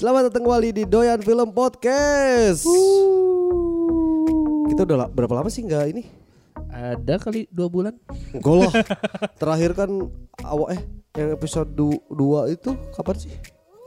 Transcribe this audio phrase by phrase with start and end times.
[0.00, 2.64] Selamat datang kembali di Doyan Film Podcast.
[4.72, 6.08] Kita udah la- berapa lama sih nggak ini?
[6.72, 7.92] Ada kali dua bulan.
[8.32, 8.72] Enggak lah.
[9.44, 10.08] Terakhir kan
[10.40, 10.80] awal eh
[11.20, 12.16] yang episode 2
[12.48, 13.32] itu kapan sih?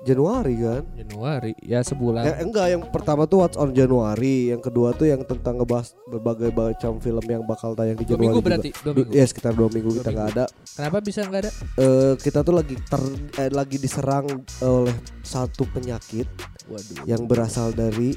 [0.04, 0.84] Januari kan?
[0.94, 2.24] Januari ya sebulan.
[2.26, 6.52] Eh, enggak, yang pertama tuh What's on Januari, yang kedua tuh yang tentang ngebahas berbagai
[6.52, 8.24] macam film yang bakal tayang di Dua Januari.
[8.26, 8.48] minggu juga.
[8.50, 9.12] berarti, dua Du- minggu.
[9.14, 10.44] Ya sekitar dua minggu Dua kita nggak minggu.
[10.44, 10.46] ada.
[10.70, 11.52] Kenapa bisa nggak ada?
[11.78, 13.02] Eh, kita tuh lagi ter
[13.38, 14.26] eh, lagi diserang
[14.62, 16.28] oleh satu penyakit
[16.66, 17.04] Waduh.
[17.06, 18.16] yang berasal dari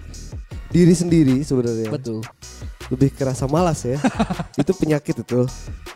[0.68, 1.90] diri sendiri sebenarnya.
[1.90, 2.20] Betul.
[2.86, 3.98] Lebih kerasa malas ya.
[4.60, 5.42] itu penyakit itu.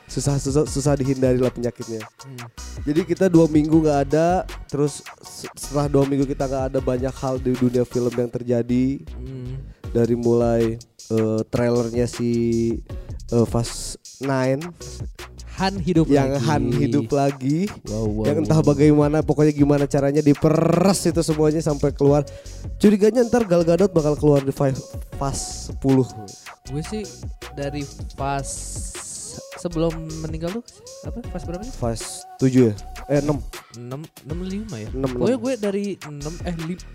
[0.04, 2.02] Susah susah susah dihindari lah penyakitnya.
[2.02, 2.46] Hmm.
[2.82, 7.14] Jadi kita dua minggu nggak ada, terus se- setelah dua minggu kita nggak ada banyak
[7.14, 9.54] hal di dunia film yang terjadi Hmm.
[9.90, 10.62] dari mulai
[11.10, 12.30] eh, trailernya si
[13.28, 14.62] eh, Fast Nine
[15.60, 16.44] Han hidup yang lagi.
[16.48, 17.68] Han hidup lagi.
[17.84, 18.72] Wow, wow, yang entah wow.
[18.72, 22.24] bagaimana pokoknya gimana caranya diperes itu semuanya sampai keluar
[22.76, 24.80] curiganya ntar Gal Gadot bakal keluar di Five-
[25.14, 26.08] Fast 10
[26.72, 27.04] Gue sih
[27.52, 27.84] dari
[28.16, 28.48] pas
[29.60, 29.92] sebelum
[30.24, 30.64] meninggal tuh
[31.04, 31.20] apa?
[31.28, 31.76] Pas berapa sih?
[31.76, 32.74] Fast 7 ya
[33.10, 33.28] eh 6
[33.76, 34.88] 6 65 ya.
[34.96, 35.44] Enam, Pokoknya enam.
[35.44, 36.54] gue dari 6 eh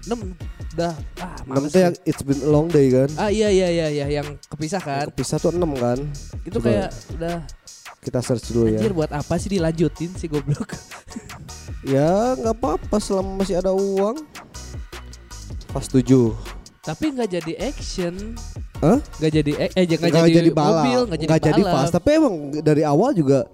[0.09, 0.33] 6
[0.73, 1.95] udah ah 6 males tuh yang.
[2.02, 5.05] It's Been a Long Day kan Ah iya iya iya iya yang kepisah kan.
[5.13, 5.99] Kepisah tuh 6 kan
[6.41, 7.38] Itu Coba kayak udah
[8.06, 10.78] kita search dulu ya anjir buat apa sih dilanjutin sih goblok.
[11.86, 14.25] Ya nggak apa-apa selama masih ada uang
[15.70, 16.33] Fast 7
[16.81, 18.33] Tapi nggak jadi action.
[18.81, 18.98] Hah?
[19.22, 21.73] Nggak jadi eh eh, nggak Nggak jadi, balap mobil, nggak jadi, jadi balap.
[21.78, 23.45] fast Tapi emang dari awal juga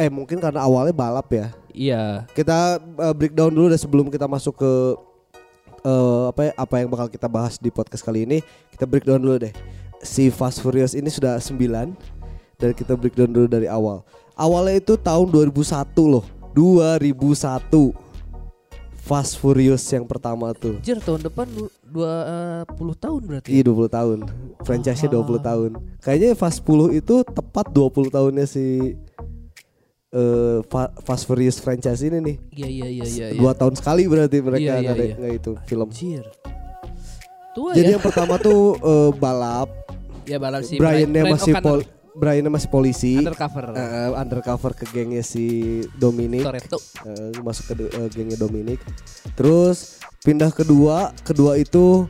[0.00, 2.24] Eh mungkin karena awalnya balap ya Iya.
[2.32, 4.72] Kita uh, breakdown dulu deh sebelum kita masuk ke
[5.84, 8.40] uh, apa ya, apa yang bakal kita bahas di podcast kali ini.
[8.72, 9.52] Kita breakdown dulu deh.
[10.00, 12.15] Si Fast Furious ini sudah 9
[12.56, 14.04] dan kita breakdown dulu dari awal.
[14.36, 16.24] Awalnya itu tahun 2001 loh.
[16.52, 17.92] 2001.
[19.06, 20.82] Fast Furious yang pertama tuh.
[20.82, 23.48] Anjir tahun depan du- 20 tahun berarti.
[23.54, 24.18] Iya 20 tahun.
[24.66, 25.70] Franchise-nya 20 tahun.
[26.02, 28.98] Kayaknya Fast 10 itu tepat 20 tahunnya si
[30.10, 32.36] eh, Fa- Fast Furious franchise ini nih.
[32.50, 33.26] Iya iya iya iya.
[33.30, 33.38] iya.
[33.38, 35.14] dua tahun sekali berarti mereka iya, ada iya.
[35.14, 35.86] nggak itu film.
[35.86, 36.24] Anjir.
[37.54, 37.94] Tua Jadi ya.
[37.96, 39.68] yang pertama tuh eh, balap,
[40.28, 41.64] ya balap si Briannya Brian masih O'Connor.
[41.64, 41.80] pol,
[42.16, 43.76] Briannya masih polisi, undercover.
[43.76, 46.80] Eh, undercover ke gengnya si Dominic, Toretto.
[47.04, 48.80] Eh, masuk ke eh, gengnya Dominic.
[49.36, 52.08] Terus pindah kedua, kedua itu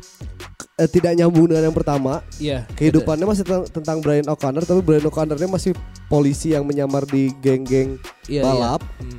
[0.79, 2.23] eh, tidak nyambung dengan yang pertama.
[2.39, 2.71] Iya.
[2.79, 5.75] Kehidupannya masih tentang, tentang Brian O'Connor, tapi Brian O'Connornya masih
[6.07, 7.99] polisi yang menyamar di geng-geng
[8.31, 8.43] Iya, iya.
[8.47, 8.83] balap.
[9.03, 9.19] Hmm.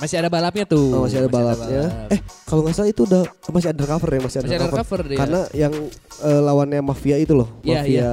[0.00, 0.88] Masih ada balapnya tuh.
[0.90, 1.84] Oh, masih ada balapnya.
[1.86, 2.10] balap.
[2.10, 4.72] Eh, kalau nggak salah itu udah masih undercover ya, masih masih ada undercover.
[4.72, 5.18] undercover dia.
[5.18, 5.72] Karena yang
[6.20, 8.10] eh, lawannya mafia itu loh, Iya, mafia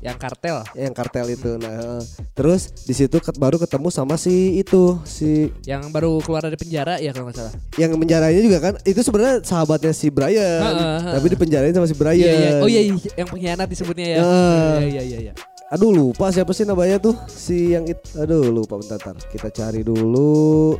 [0.00, 0.56] yang kartel.
[0.74, 1.50] yang kartel itu.
[1.56, 2.02] Nah, eh,
[2.32, 6.98] terus di situ ket- baru ketemu sama si itu, si Yang baru keluar dari penjara
[6.98, 7.54] ya kalau nggak salah.
[7.76, 8.74] yang menjaranya juga kan.
[8.82, 11.10] Itu sebenarnya sahabatnya si Brian, Ha, ha, ha.
[11.14, 12.18] tapi dipenjarain sama si Brian.
[12.20, 12.50] Iya, iya.
[12.58, 14.18] Oh iya, iya, yang pengkhianat disebutnya ya.
[14.18, 15.32] Iya iya iya iya.
[15.70, 18.02] Aduh lupa siapa sih namanya tuh si yang itu.
[18.18, 19.14] Aduh lupa bentar, bentar.
[19.30, 20.74] Kita cari dulu.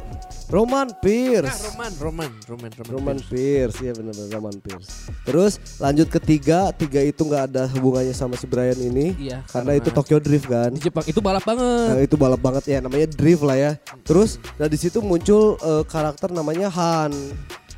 [0.51, 1.71] Roman Nah, Pierce.
[1.71, 2.91] Roman, Roman, Roman, Roman.
[2.91, 5.06] Roman Pierce, iya benar Roman Pierce.
[5.23, 9.95] Terus lanjut ketiga, tiga itu nggak ada hubungannya sama si Brian ini, Iya, karena itu
[9.95, 10.75] Tokyo Drift kan.
[10.75, 11.87] di Jepang itu balap banget.
[11.95, 13.72] Nah, itu balap banget ya, namanya drift lah ya.
[14.03, 17.15] Terus, nah di situ muncul eh, karakter namanya Han.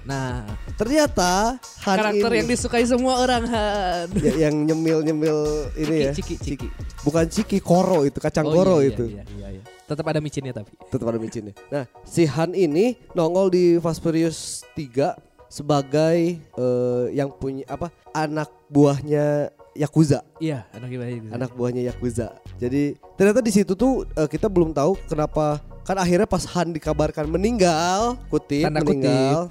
[0.02, 0.42] Nah,
[0.74, 4.06] Ternyata Han karakter ini yang disukai semua orang Han.
[4.18, 5.38] ya, yang nyemil nyemil
[5.76, 6.68] ini ya, Ciki, ciki, ciki.
[7.00, 9.04] bukan ciki koro itu kacang Oh, koro iya, itu.
[9.08, 9.62] Iya, iya, iya.
[9.82, 10.74] Tetap ada micinnya tapi.
[10.88, 11.54] tetap ada micinnya.
[11.68, 15.14] Nah, si Han ini nongol di Fast Furious 3
[15.46, 17.86] sebagai eh, yang punya apa?
[18.10, 21.28] anak buahnya Yakuza, Iya, anak gimana gitu.
[21.30, 22.28] anak buahnya Yakuza.
[22.58, 27.24] Jadi ternyata di situ tuh eh, kita belum tahu kenapa kan akhirnya pas Han dikabarkan
[27.26, 29.48] meninggal, kutip Tanda meninggal.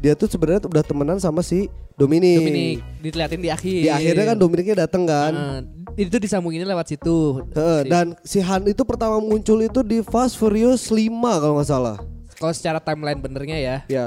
[0.00, 2.40] Dia tuh sebenarnya udah temenan sama si Dominic.
[2.40, 3.80] Dominic diliatin di akhir.
[3.84, 5.32] Di akhirnya kan Dominicnya dateng kan.
[5.32, 5.58] Eh,
[6.00, 7.44] itu disambunginnya lewat situ.
[7.52, 11.68] Heeh, Si- dan si Han itu pertama muncul itu di Fast Furious 5 kalau nggak
[11.68, 11.96] salah.
[12.32, 14.06] kalau secara timeline benernya ya, Ya,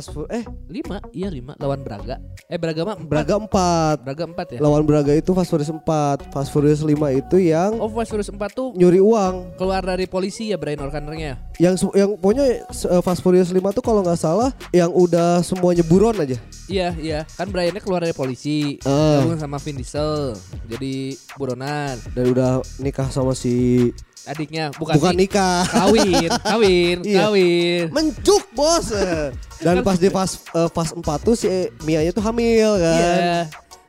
[0.00, 2.16] Fu- eh 5, iya 5 lawan Braga.
[2.46, 3.04] Eh Braga mah 4.
[3.04, 4.00] Braga 4.
[4.00, 4.58] Braga 4 ya.
[4.60, 5.82] Lawan Braga itu Fast Furious 4.
[6.30, 9.54] Fast Furious 5 itu yang Oh, Fast Furious 4 tuh nyuri uang.
[9.54, 11.36] keluar dari polisi ya Brian O'Connornya.
[11.56, 16.16] Yang yang pokoknya uh, Fast Furious 5 tuh kalau nggak salah yang udah semuanya buron
[16.16, 16.38] aja.
[16.66, 17.20] Iya, iya.
[17.28, 18.78] Kan Briannya keluar dari polisi.
[18.78, 20.32] Gabung sama Vin Diesel.
[20.66, 20.94] Jadi
[21.34, 21.98] buronan.
[22.12, 23.90] Dan udah nikah sama si
[24.22, 25.66] Adiknya bukan, bukan nikah.
[25.66, 27.18] kawin, kawin, Iya.
[27.26, 27.84] kawin.
[27.90, 28.94] Mencuk, Bos.
[29.64, 31.46] Dan pas di Fast uh, Fast 4 tuh si
[31.82, 32.98] Mia-nya tuh hamil kan.
[32.98, 33.38] Iya.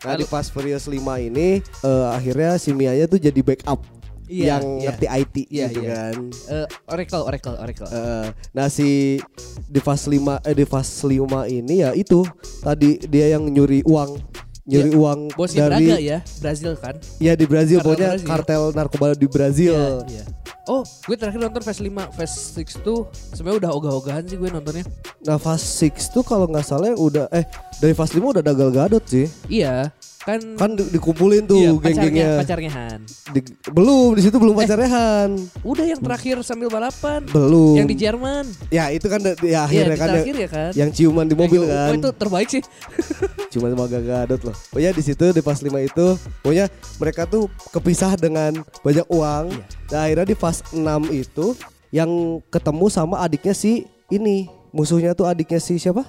[0.03, 3.79] Nah, di Fast Furious 5 ini eh, akhirnya si Mia-nya tuh jadi backup
[4.23, 4.83] Iya, yang iya.
[4.89, 5.93] ngerti IT Iya, gitu iya.
[5.93, 6.15] kan.
[6.49, 7.87] Eh, Oracle, Oracle, Oracle.
[7.87, 9.19] Eh, nah si
[9.63, 12.23] di fase 5 eh di fase 5 ini ya itu
[12.59, 14.17] tadi dia yang nyuri uang
[14.63, 14.95] nyuri Iya.
[14.95, 16.95] uang Bosnya dari Braga ya, Brazil kan?
[17.19, 18.27] ya di Brazil Kartel pokoknya Brazil.
[18.27, 19.75] kartel narkoba di Brazil.
[20.07, 20.25] Iya, iya.
[20.63, 24.87] Oh, gue terakhir nonton Phase 5, Phase 6 tuh sebenarnya udah ogah-ogahan sih gue nontonnya.
[25.21, 27.43] Nah fase 6 tuh kalau nggak salah udah eh
[27.77, 29.27] dari fase 5 udah dagal gadot sih.
[29.45, 29.91] Iya,
[30.23, 32.39] kan Kan di- dikumpulin tuh iya, geng-gengnya.
[32.39, 32.99] pacarnya, pacarnya Han.
[33.29, 34.59] Di- belum di situ belum Eh.
[34.59, 35.29] pacarnya Han.
[35.61, 37.75] Udah yang terakhir sambil balapan, Belum.
[37.75, 38.47] yang di Jerman.
[38.67, 40.71] Ya itu kan da- ya Iya, akhirnya di kan terakhir yang, ya kan.
[40.73, 41.89] yang ciuman di mobil Yang- kan.
[41.89, 42.63] Oh, itu terbaik sih.
[43.51, 44.55] Cuma sama Gaga Gadot loh.
[44.71, 46.05] Pokoknya di situ di fase 5 itu
[46.39, 46.65] pokoknya
[46.97, 49.45] mereka tuh kepisah dengan banyak uang.
[49.51, 49.63] Iya.
[49.89, 51.53] Nah, akhirnya di fase 6 itu
[51.89, 52.09] yang
[52.47, 54.47] ketemu sama adiknya si ini.
[54.71, 56.01] Musuhnya tuh adiknya si siapa?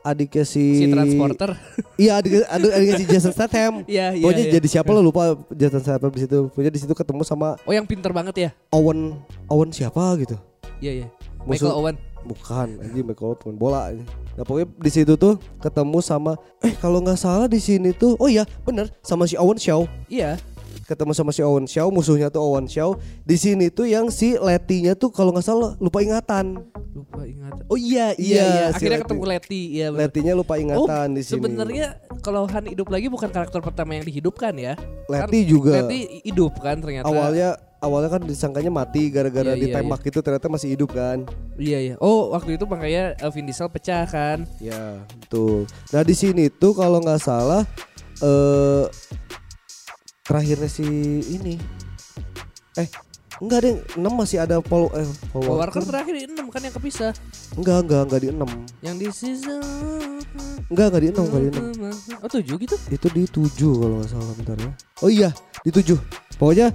[0.00, 1.50] Adiknya si Si transporter.
[2.00, 3.72] Iya, adik, adik, adiknya si Jason Statham.
[3.84, 4.24] Iya, iya.
[4.24, 4.52] Pokoknya iya.
[4.56, 6.48] jadi siapa lo lupa Jason Statham di situ.
[6.48, 8.50] Pokoknya di situ ketemu sama Oh, yang pinter banget ya.
[8.70, 9.12] Owen
[9.46, 10.40] Owen siapa gitu.
[10.80, 11.06] Iya, iya.
[11.40, 11.96] Musuh- Michael Owen.
[12.20, 13.92] Bukan, anjing Michael Owen bola.
[14.36, 18.24] Nah pokoknya di situ tuh ketemu sama eh kalau nggak salah di sini tuh oh
[18.24, 20.40] iya bener sama si Owen Shaw Iya.
[20.84, 22.92] ketemu sama si Owen Shaw musuhnya tuh Owen Shaw
[23.22, 26.64] di sini tuh yang si Letinya tuh kalau nggak salah Lupa ingatan.
[27.70, 28.64] Oh iya, Iya, iya, iya.
[28.68, 29.04] si Akhirnya Letty.
[29.06, 29.62] ketemu Letty.
[29.70, 30.00] Iya, bener.
[30.04, 31.86] Letinya lupa Oh, ingatan di sini sebenarnya
[32.18, 34.74] kalau Han hidup lagi bukan karakter pertama yang dihidupkan ya.
[35.06, 37.06] Letty Kan juga Letty hidup kan ternyata.
[37.06, 41.22] awalnya awalnya kan disangkanya mati gara-gara Iya, iya, ditembak itu ternyata masih hidup kan
[41.56, 41.94] Iya, iya.
[41.96, 44.42] Oh, waktu itu makanya uh, Vin Diesel pecah kan.
[44.58, 47.62] ya betul nah di sini tuh kalau nggak salah
[48.18, 48.84] eh
[50.22, 50.84] terakhirnya si
[51.30, 51.54] ini
[52.76, 52.88] eh
[53.40, 55.80] enggak deh 6 masih ada Paul eh Paul Paul Walker.
[55.80, 57.12] Walker terakhir di 6 kan yang kepisah.
[57.54, 58.44] enggak enggak enggak di 6
[58.80, 59.62] Yang di season
[60.68, 62.76] enggak enggak di 6 enggak di 6 Oh, 7 gitu.
[62.92, 63.48] itu di 7
[63.80, 64.70] kalau nggak salah bentar ya
[65.00, 65.96] oh iya di 7
[66.36, 66.68] pokoknya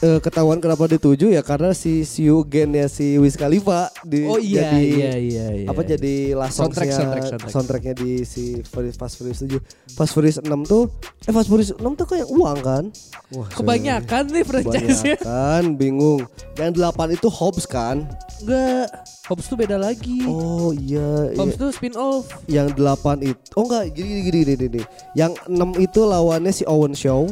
[0.00, 4.36] eh, ketahuan kenapa di 7 ya karena si Siu gennya si Wiz Khalifa di Oh
[4.36, 5.66] iya, jadi iya, iya, iya.
[5.66, 7.50] apa jadi last Soundtrack, soundtrack, soundtrack.
[7.50, 9.58] soundtracknya di si Fast Furious 7
[9.92, 10.86] Fast Furious 6 tuh
[11.22, 12.84] eh Fast Furious 6 tuh kayak uang kan
[13.30, 15.16] wah Kebanyakan nih franchise-nya.
[15.16, 16.20] kebanyakan bingung
[16.56, 18.06] yang 8 itu Hobbs kan
[18.38, 18.86] Enggak.
[19.26, 20.24] Hobbs tuh beda lagi.
[20.24, 21.36] oh iya, iya.
[21.36, 22.30] Hobbs tuh spin off.
[22.46, 22.78] yang 8
[23.20, 24.82] itu oh enggak gini gini gini, gini, gini.
[25.12, 27.26] yang 6 itu lawannya si Owen Shaw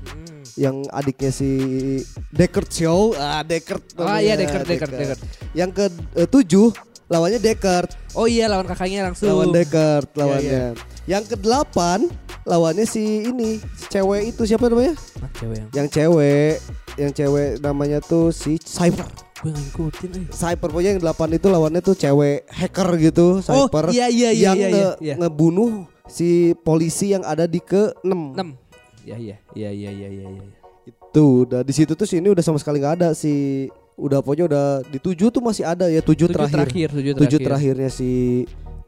[0.00, 0.29] Hmm.
[0.54, 1.50] Yang adiknya si
[2.28, 5.20] Deckard Shaw ah Deckard Ah iya Deckard, Deckard, Deckard.
[5.52, 6.46] yang ke eh, 7
[7.06, 9.28] lawannya Deckard Oh iya lawan kakaknya langsung.
[9.28, 10.62] lawan Deckard Iya, lawannya.
[11.04, 11.78] Yang ke-8
[12.42, 14.94] lawannya si ini, si cewek itu siapa namanya?
[15.18, 16.52] Ah, cewek yang Yang cewek,
[16.96, 19.06] yang cewek namanya tuh si Cypher.
[19.36, 20.26] gue ngikutin eh.
[20.28, 23.90] Cypher pokoknya yang 8 itu lawannya tuh cewek hacker gitu, Oh Cypher.
[23.90, 25.14] iya iya iya yang iya, nge- iya.
[25.16, 28.10] ngebunuh si polisi yang ada di ke-6.
[28.36, 28.69] 6.
[29.16, 30.28] Iya iya iya iya iya iya.
[30.30, 30.58] iya.
[30.86, 34.64] Itu udah di situ tuh sini udah sama sekali nggak ada si udah pokoknya udah
[34.86, 36.56] di 7 tuh masih ada ya 7 Tujuh terakhir.
[36.56, 37.20] terakhir, tujuh terakhir.
[37.20, 38.10] tujuh terakhirnya si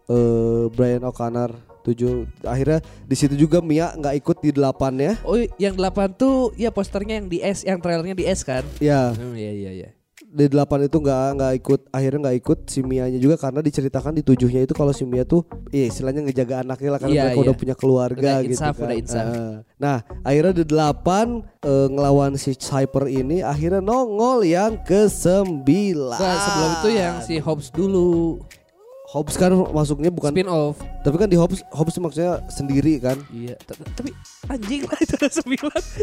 [0.06, 1.52] eh, Brian O'Connor
[1.82, 6.54] tujuh akhirnya di situ juga Mia nggak ikut di delapan ya Oh yang 8 tuh
[6.54, 8.62] ya posternya yang di S, yang trailernya di S kan?
[8.78, 9.88] ya Hmm, iya iya iya.
[10.32, 14.24] Di delapan itu nggak nggak ikut akhirnya nggak ikut si Mianya juga karena diceritakan di
[14.24, 17.44] tujuhnya itu kalau si Mia tuh iya istilahnya ngejaga anaknya lah karena Iya, mereka iya.
[17.44, 19.24] udah punya keluarga Udah gitu insaf, kan udah insaf.
[19.28, 19.54] Ah.
[19.76, 21.26] nah akhirnya di delapan
[21.60, 27.34] eh, ngelawan si Cyper ini akhirnya nongol yang ke sembilan Nah, sebelum itu yang si
[27.36, 28.40] Hobbs dulu
[29.12, 30.80] Hobbs kan masuknya bukan spin off.
[31.04, 34.08] tapi kan di Hobbs Hobbs maksudnya sendiri kan Iya, tapi
[34.48, 35.44] anjing lah itu ada 9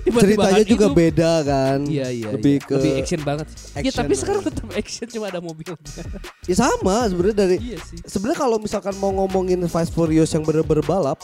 [0.06, 0.94] tiba-tiba ceritanya juga hidup.
[0.94, 2.30] beda kan Iya iya.
[2.38, 2.68] lebih iya.
[2.70, 3.48] ke lebih action banget.
[3.76, 4.20] Iya, tapi lah.
[4.22, 5.74] sekarang tetap action cuma ada mobilnya.
[6.50, 7.98] ya sama sebenarnya dari iya sih.
[8.06, 11.18] sebenarnya kalau misalkan mau ngomongin Fast Furious yang bener-bener balap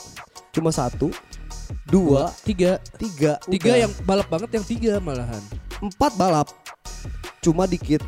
[0.50, 1.14] cuma satu
[1.86, 3.82] dua tiga tiga tiga udah.
[3.86, 5.38] yang balap banget yang tiga malahan.
[5.78, 6.50] empat balap
[7.38, 8.02] cuma dikit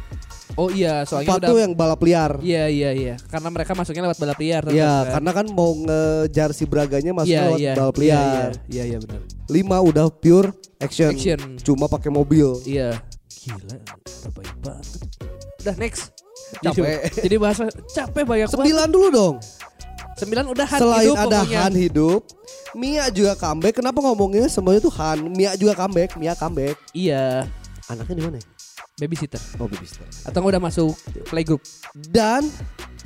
[0.59, 4.19] Oh iya, soalnya empat udah yang balap liar Iya iya iya, karena mereka masuknya lewat
[4.19, 4.63] balap liar.
[4.67, 5.13] tetap ya kan.
[5.15, 7.73] karena kan mau ngejar si Braganya masuk Iya lewat iya.
[7.73, 9.21] balap iya, liar Iya iya benar.
[9.47, 11.39] lima udah pure action, Action.
[11.59, 12.99] cuma pakai mobil Iya.
[13.31, 14.87] Gila, terbaik banget.
[15.59, 16.03] Udah next.
[16.59, 17.07] Capek.
[17.07, 18.57] Jadi, jadi bahasa capek banyak banget.
[18.57, 19.37] sembilan dulu dong
[20.17, 21.59] Sembilan udah Han selain hidup ada pokoknya.
[21.61, 22.21] Han hidup
[22.75, 27.47] Mia juga comeback kenapa ngomonginnya semuanya tuh Han Mia juga comeback Mia comeback Iya,
[27.87, 28.47] anaknya di mana ya?
[28.99, 29.41] Babysitter.
[29.63, 30.07] Oh babysitter.
[30.27, 30.93] Atau udah masuk
[31.31, 31.63] playgroup.
[31.95, 32.45] Dan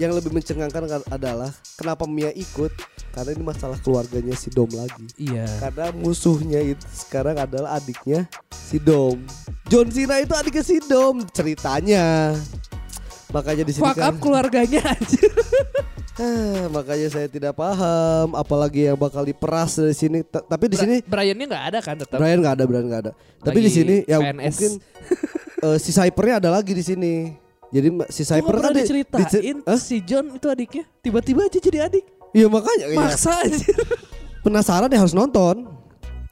[0.00, 2.72] yang lebih mencengangkan kan adalah kenapa Mia ikut
[3.12, 5.04] karena ini masalah keluarganya si Dom lagi.
[5.20, 5.44] Iya.
[5.60, 9.20] Karena musuhnya itu sekarang adalah adiknya si Dom.
[9.68, 12.32] John Cena itu adiknya si Dom ceritanya.
[13.32, 15.28] Makanya di sini Fuck kan up keluarganya aja.
[16.12, 20.20] Hah, makanya saya tidak paham apalagi yang bakal diperas dari sini.
[20.20, 22.20] Ta- tapi di sini Briannya nggak ada kan tetap.
[22.20, 23.12] Brian nggak ada, Brian nggak ada.
[23.40, 24.36] Tapi di sini ya PNS.
[24.36, 24.72] mungkin
[25.62, 27.14] eh, si Cypernya ada lagi di sini.
[27.72, 29.80] Jadi si Cyper nggak kan di- diceritain dicer- Hah?
[29.80, 32.04] si John itu adiknya tiba-tiba aja jadi adik.
[32.36, 32.96] Iya makanya ya.
[33.00, 33.56] Maksa aja.
[34.44, 35.70] penasaran ya harus nonton.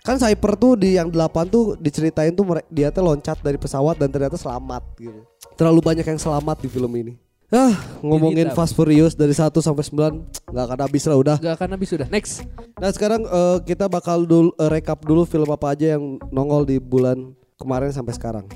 [0.01, 4.09] Kan Cyper tuh di yang 8 tuh diceritain tuh dia tuh loncat dari pesawat dan
[4.09, 5.21] ternyata selamat gitu.
[5.57, 7.17] Terlalu banyak yang selamat di film ini.
[7.51, 8.55] Ah, ngomongin hitam.
[8.55, 11.37] Fast Furious dari 1 sampai 9 nggak akan habis lah udah.
[11.37, 12.07] Gak akan habis sudah.
[12.07, 12.47] Next.
[12.79, 16.79] Nah, sekarang eh, kita bakal dulu eh, rekap dulu film apa aja yang nongol di
[16.79, 18.47] bulan kemarin sampai sekarang.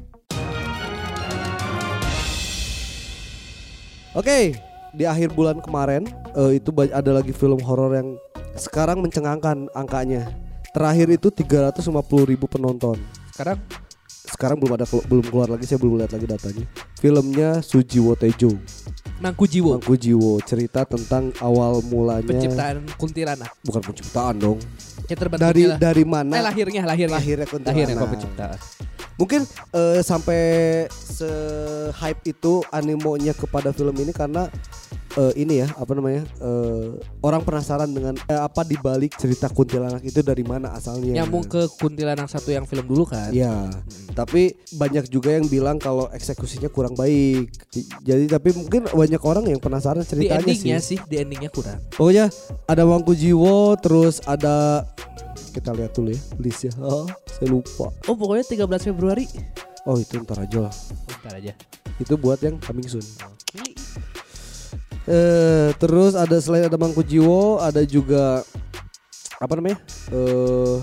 [4.15, 4.55] Oke,
[4.95, 6.07] di akhir bulan kemarin
[6.39, 8.15] eh, itu ada lagi film horor yang
[8.55, 10.31] sekarang mencengangkan angkanya.
[10.71, 11.83] Terakhir itu 350
[12.23, 12.95] ribu penonton.
[13.35, 13.59] Sekarang
[14.25, 16.65] Sekarang belum ada belum keluar lagi, saya belum lihat lagi datanya.
[16.99, 18.51] Filmnya Sujiwo Tejo,
[19.23, 22.27] Nangku Jiwo, cerita tentang awal mulanya.
[22.27, 23.51] Penciptaan kuntilanak.
[23.63, 24.59] Bukan penciptaan dong.
[25.05, 25.79] Ya terbentuknya Dari lah.
[25.79, 26.33] dari mana?
[26.33, 27.17] Eh lahirnya, lahirnya.
[27.21, 27.77] Lahirnya kuntilanak.
[27.77, 28.59] Lahirnya kok penciptaan.
[29.15, 29.41] Mungkin
[29.73, 30.43] eh, sampai
[30.91, 31.31] se
[31.95, 34.51] hype itu animonya kepada film ini karena
[35.15, 40.19] eh, ini ya apa namanya eh, orang penasaran dengan eh, apa dibalik cerita kuntilanak itu
[40.19, 41.15] dari mana asalnya.
[41.15, 43.31] Nyambung ke kuntilanak satu yang film dulu kan.
[43.31, 43.71] Ya,
[44.19, 47.55] tapi banyak juga yang bilang kalau eksekusinya kurang baik.
[48.03, 50.99] Jadi tapi mungkin banyak orang yang penasaran Di ceritanya endingnya sih.
[50.99, 51.79] sih, di endingnya kurang.
[51.95, 52.35] Pokoknya
[52.67, 54.83] ada Mangku Jiwo, terus ada
[55.55, 56.73] kita lihat dulu ya listnya.
[56.83, 57.95] Oh, saya lupa.
[58.11, 59.31] Oh pokoknya 13 Februari.
[59.87, 60.75] Oh itu ntar aja lah.
[61.07, 61.53] Bentar aja.
[62.03, 63.07] Itu buat yang coming soon.
[65.07, 68.43] Eh terus ada selain ada Mangku Jiwo, ada juga
[69.39, 69.79] apa namanya?
[70.11, 70.79] Eh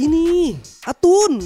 [0.00, 0.56] ini
[0.88, 1.44] Atun.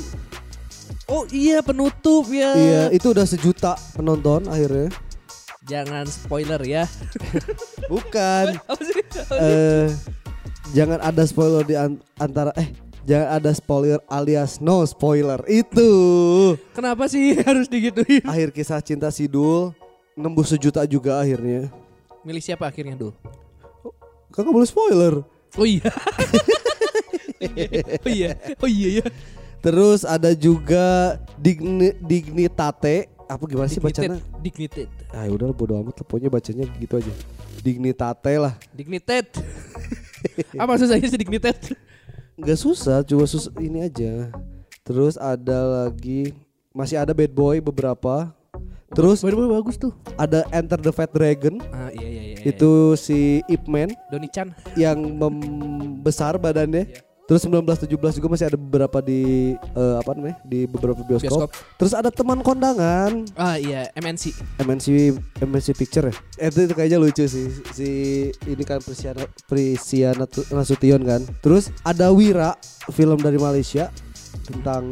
[1.10, 2.54] Oh iya penutup ya.
[2.56, 4.88] Iya, itu udah sejuta penonton akhirnya.
[5.64, 6.84] Jangan spoiler ya.
[7.92, 8.60] Bukan.
[9.40, 9.88] Eh
[10.72, 15.42] jangan ada spoiler di an- antara eh jangan ada spoiler alias no spoiler.
[15.44, 15.90] Itu
[16.72, 18.24] Kenapa sih harus digituin?
[18.24, 19.74] akhir kisah cinta Sidul
[20.14, 21.68] nembus sejuta juga akhirnya.
[22.24, 23.12] Milih siapa akhirnya dulu?
[24.32, 25.14] Kakak boleh spoiler.
[25.54, 25.86] Oh iya.
[28.02, 28.30] oh iya.
[28.58, 29.06] Oh iya ya.
[29.60, 34.20] Terus ada juga Digni, Dignitate apa gimana sih bacanya?
[34.40, 34.88] Dignited.
[35.08, 37.12] Ah udah bodo amat pokoknya bacanya gitu aja.
[37.60, 38.54] Dignitate lah.
[38.72, 39.28] Dignited.
[40.62, 41.56] Apa susahnya sih dignited?
[42.34, 44.30] Nggak susah, cuma sus ini aja.
[44.82, 46.34] Terus ada lagi
[46.74, 48.34] masih ada Bad Boy beberapa.
[48.94, 49.90] Terus Baru bagus tuh.
[50.14, 51.58] ada Enter the Fat Dragon.
[51.74, 52.38] Ah iya iya iya.
[52.46, 54.54] Itu si Ip Man Doni Chan.
[54.78, 56.86] yang membesar badannya.
[56.86, 57.02] Iya.
[57.24, 60.36] Terus 1917 juga masih ada beberapa di eh, apa namanya?
[60.44, 61.48] di beberapa bioskop.
[61.48, 61.50] Bioskop.
[61.80, 64.36] Terus ada teman kondangan Ah iya MNC.
[64.60, 64.86] MNC
[65.40, 66.14] MNC Picture ya.
[66.36, 67.48] Eh, itu, itu kayaknya lucu sih.
[67.72, 67.88] Si
[68.44, 71.24] ini kan Prisiana Prisiana Nasution kan.
[71.40, 72.60] Terus ada Wira
[72.92, 73.88] film dari Malaysia
[74.44, 74.84] tentang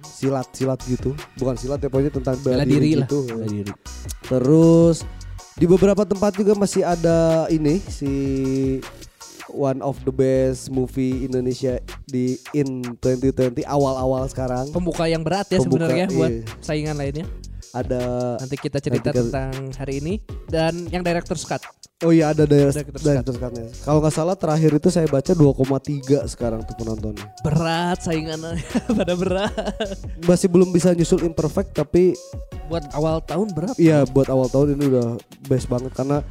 [0.00, 1.12] silat silat gitu.
[1.36, 3.04] Bukan silat ya pokoknya tentang Bela bela diri lah.
[3.04, 3.28] gitu.
[3.28, 3.72] Bela diri.
[4.24, 5.04] Terus
[5.60, 8.12] di beberapa tempat juga masih ada ini si
[9.52, 15.58] one of the best movie Indonesia di in 2020 awal-awal sekarang Pembuka yang berat ya
[15.58, 16.42] sebenarnya buat iya.
[16.58, 17.26] saingan lainnya.
[17.70, 20.14] ada Nanti kita cerita Nanti kita- tentang hari ini
[20.46, 21.62] dan yang director cut.
[22.00, 23.52] oh iya ada dari Director's Cut.
[23.84, 27.28] Kalau nggak salah terakhir itu saya baca 2,3 sekarang tuh penontonnya.
[27.44, 28.56] Berat saingannya
[28.98, 29.52] pada berat.
[30.24, 32.16] Masih belum bisa nyusul imperfect tapi
[32.66, 33.76] Buat awal tahun berat.
[33.76, 35.08] iya buat awal tahun ini udah
[35.44, 36.24] best banget karena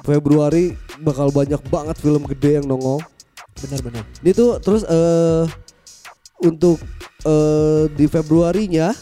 [0.00, 0.72] Februari
[1.04, 3.04] bakal banyak banget film gede yang nongol.
[3.60, 4.08] Benar-benar.
[4.24, 5.44] Ini tuh terus eh
[6.40, 6.80] untuk
[7.28, 8.96] eh di Februarinya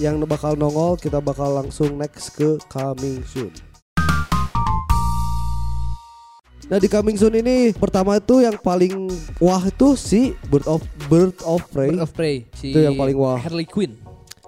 [0.00, 3.52] yang bakal nongol kita bakal langsung next ke coming soon.
[6.72, 10.80] Nah di coming soon ini pertama itu yang paling wah itu si Bird of
[11.12, 13.36] Bird of Prey Bird of Prey si Itu yang paling wah.
[13.36, 14.00] Harley Quinn.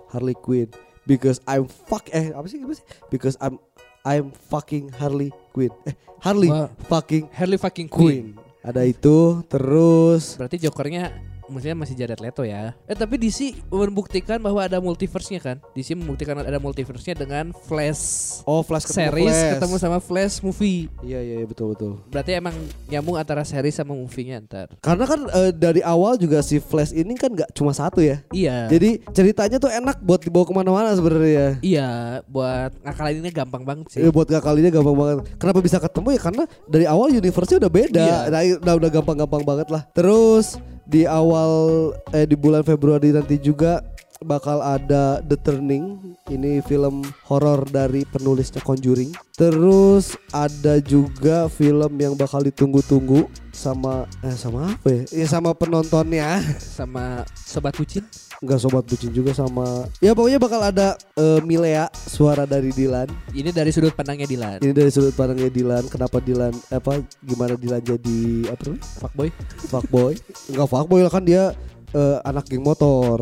[0.09, 3.57] Harley Quinn because I'm fuck eh apa sih apa sih because I'm
[4.05, 6.69] I'm fucking Harley Quinn eh Harley Wah.
[6.93, 8.37] fucking Harley fucking Quinn.
[8.37, 11.09] Quinn ada itu terus Berarti Jokernya
[11.49, 12.77] maksudnya masih Jared Leto ya.
[12.87, 15.57] Eh tapi DC membuktikan bahwa ada multiverse-nya kan.
[15.75, 19.53] DC membuktikan ada multiverse-nya dengan Flash oh Flash ketemu series Flash.
[19.57, 20.87] ketemu sama Flash movie.
[21.03, 22.55] iya iya iya, betul betul Berarti emang
[22.87, 24.69] nyambung antara series sama movie-nya ntar.
[24.79, 28.23] Karena kan eh, dari awal juga si Flash ini kan nggak cuma satu ya.
[28.31, 28.69] Iya.
[28.71, 31.59] Jadi ceritanya tuh enak buat dibawa ke mana-mana sebenarnya.
[31.65, 34.01] Iya, buat ngakalinnya gampang banget sih.
[34.05, 35.17] Eh, buat gak kalinya gampang banget.
[35.41, 36.21] Kenapa bisa ketemu ya?
[36.21, 38.05] Karena dari awal universe-nya udah beda.
[38.05, 38.19] Iya.
[38.29, 39.83] Nah, udah udah gampang-gampang banget lah.
[39.97, 43.85] Terus di awal eh di bulan Februari nanti juga
[44.25, 46.17] bakal ada The Turning.
[46.29, 49.13] Ini film horor dari penulisnya Conjuring.
[49.37, 55.03] Terus ada juga film yang bakal ditunggu-tunggu sama eh sama apa ya?
[55.13, 56.41] Ya sama penontonnya.
[56.57, 58.05] Sama sobat bucin.
[58.39, 63.11] Enggak sobat bucin juga sama ya pokoknya bakal ada eh, Milea suara dari Dilan.
[63.35, 64.63] Ini dari sudut pandangnya Dilan.
[64.63, 65.91] Ini dari sudut pandangnya Dilan.
[65.91, 68.83] Kenapa Dilan apa gimana Dilan jadi apa namanya?
[69.03, 69.29] Fuckboy.
[69.67, 70.13] fuckboy?
[70.55, 71.51] Enggak fuckboy lah kan dia
[71.91, 73.19] eh, anak geng motor.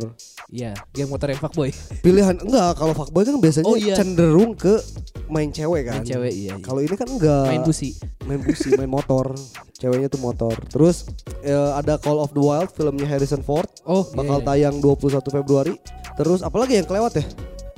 [0.46, 1.72] Iya, geng motor yang fuckboy.
[2.04, 3.96] Pilihan enggak kalau fuckboy kan biasanya Oh, iya.
[3.96, 4.78] cenderung ke
[5.28, 6.00] main cewek kan.
[6.02, 6.54] Main cewek iya.
[6.54, 6.62] iya.
[6.62, 7.46] Kalau ini kan enggak.
[7.50, 7.90] Main busi.
[8.26, 9.34] main busi, main motor.
[9.78, 10.54] Ceweknya tuh motor.
[10.70, 11.06] Terus
[11.42, 14.70] eh, ada Call of the Wild filmnya Harrison Ford Oh, bakal iya, iya.
[14.72, 15.74] tayang 21 Februari.
[16.16, 17.24] Terus apalagi yang kelewat ya?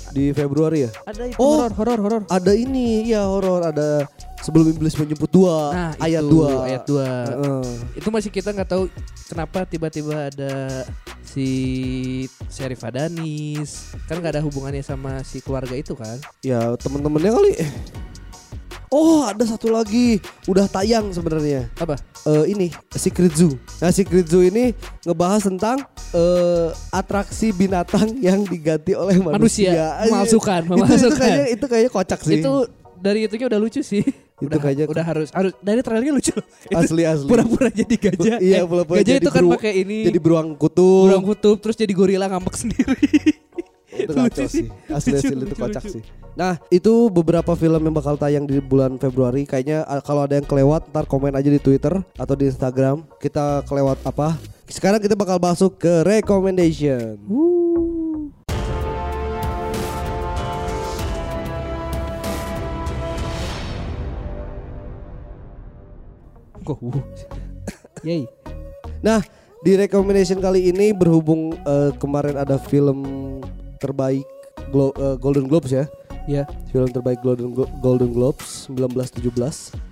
[0.09, 0.91] Di Februari ya?
[1.05, 1.61] Ada itu Oh.
[1.61, 2.23] horor, horor, horor.
[2.33, 4.09] Ada ini ya horor ada
[4.41, 6.99] sebelum iblis menjemput dua Nah, ayat itu, 2 Ayat 2.
[6.99, 7.63] Heeh.
[7.99, 8.87] Itu masih kita nggak tahu
[9.29, 10.87] kenapa tiba-tiba ada
[11.23, 11.49] si
[12.49, 13.93] Syarif Adanis.
[14.09, 16.17] Kan nggak ada hubungannya sama si keluarga itu kan?
[16.41, 17.53] ya temen-temennya kali
[18.89, 20.17] Oh ada satu lagi
[20.49, 22.01] udah tayang sebenarnya Apa?
[22.25, 23.53] Eh, ini Secret Zoo.
[23.85, 24.73] Nah Secret Zoo ini
[25.05, 25.85] ngebahas tentang
[26.17, 29.37] eh, atraksi binatang yang diganti oleh manusia.
[29.37, 30.09] Manusia, Aja.
[30.09, 32.41] memalsukan, Itu, itu kayaknya itu kayaknya kocak sih.
[32.41, 32.53] Itu
[32.97, 34.01] dari itunya udah lucu sih.
[34.39, 36.35] Itu udah, kayaknya- udah harus harus dari trailernya lucu.
[36.79, 37.27] Asli asli.
[37.27, 38.39] Pura-pura jadi gajah.
[38.39, 41.07] Iya, Eh, pura-pura gajah jadi itu kan pakai ini Jadi beruang kutub.
[41.07, 42.97] burung kutub terus jadi gorila ngambek sendiri.
[43.89, 44.67] itu Lucu kacau sih.
[44.87, 45.95] Asli asli Lucu, itu lucu, kocak lucu.
[45.99, 46.03] sih.
[46.33, 49.43] Nah itu beberapa film yang bakal tayang di bulan Februari.
[49.43, 53.03] Kayaknya kalau ada yang kelewat ntar komen aja di Twitter atau di Instagram.
[53.17, 54.39] Kita kelewat apa?
[54.65, 57.19] Sekarang kita bakal masuk ke recommendation.
[66.69, 67.01] Kok uh.
[68.05, 68.29] Yay.
[69.01, 69.25] Nah,
[69.65, 73.01] di recommendation kali ini berhubung eh, kemarin ada film
[73.81, 74.29] terbaik
[74.69, 75.89] Glo- eh, Golden Globes ya.
[76.29, 76.45] Ya.
[76.69, 79.88] Film terbaik Golden Glo- Golden Globes 1917.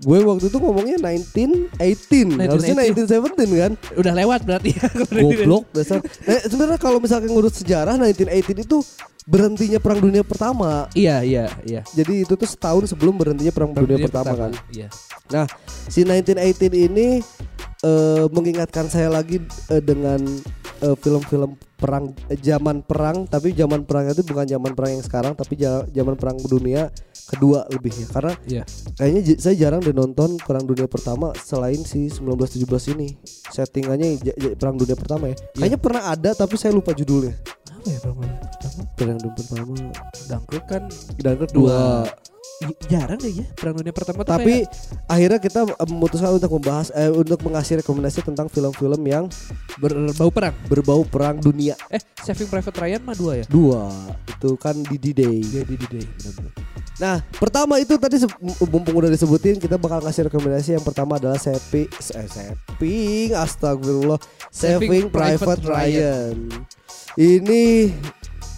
[0.00, 3.72] Gue waktu itu ngomongnya 1918, harusnya 1917 kan?
[4.00, 4.88] Udah lewat berarti ya.
[5.12, 6.00] Goblok dasar.
[6.24, 8.80] Eh, sebenarnya kalau misalkan ngurus sejarah 1918 itu
[9.28, 10.88] berhentinya Perang Dunia Pertama.
[10.96, 11.84] Iya, iya, iya.
[11.92, 14.52] Jadi itu tuh setahun sebelum berhentinya Perang, Dunia, Pertama, kan.
[14.72, 14.88] Iya.
[15.30, 15.46] Nah,
[15.86, 17.20] si 1918 ini
[17.80, 20.20] eh, mengingatkan saya lagi eh, dengan
[20.80, 25.56] eh, film-film perang zaman perang, tapi zaman perang itu bukan zaman perang yang sekarang, tapi
[25.88, 26.92] zaman perang dunia
[27.26, 28.06] kedua lebih ya.
[28.10, 28.62] Karena Iya.
[28.96, 33.16] kayaknya j- saya jarang deh nonton perang dunia pertama selain si 1917 ini.
[33.48, 35.36] Settingannya j- j- perang dunia pertama ya.
[35.54, 37.32] Kayaknya pernah ada tapi saya lupa judulnya.
[37.70, 38.18] Apa ya Bang?
[39.00, 39.72] Perang dunia pertama
[40.28, 40.82] Dunkirk kan
[41.16, 42.04] dan kedua.
[42.60, 46.92] i- jarang deh ya perang dunia pertama Tapi kayak akhirnya kita eh, memutuskan untuk membahas
[46.92, 49.24] eh, untuk mengasih rekomendasi tentang film-film yang
[49.74, 50.52] berbau perang.
[50.68, 53.44] berbau perang dunia Eh, Saving Private Ryan mah dua ya?
[53.46, 53.88] dua
[54.28, 55.40] itu kan di D-Day.
[55.40, 56.04] Iya di D-Day.
[56.98, 58.20] Nah pertama itu tadi
[58.62, 64.84] mumpung udah disebutin kita bakal ngasih rekomendasi yang pertama adalah Saving eh, Saving Astagfirullah Saving
[64.84, 66.36] Saving Private Private Ryan.
[67.16, 67.88] Ini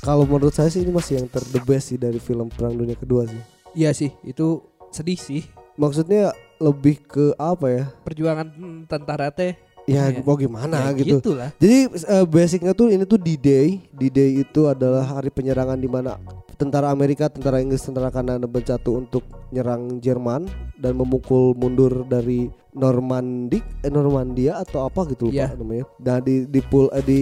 [0.02, 2.98] kalau menurut saya sih ini masih yang ter the best sih dari film perang dunia
[2.98, 3.38] kedua sih.
[3.72, 4.60] Iya sih, itu
[4.90, 5.46] sedih sih.
[5.78, 7.84] Maksudnya lebih ke apa ya?
[8.02, 9.54] Perjuangan hmm, tentara teh.
[9.82, 10.22] Ya Iya.
[10.22, 11.18] mau gimana ya, gitu.
[11.18, 11.50] Gitulah.
[11.58, 13.82] Jadi eh, basicnya tuh ini tuh D-Day.
[13.90, 16.18] D-Day itu adalah hari penyerangan di mana
[16.54, 20.46] tentara Amerika, tentara Inggris, tentara Kanada bersatu untuk nyerang Jerman
[20.78, 25.54] dan memukul mundur dari Normandik, eh, Normandia atau apa gitu lupa Iya.
[25.54, 25.84] namanya.
[25.98, 27.20] Dan di di pool eh, di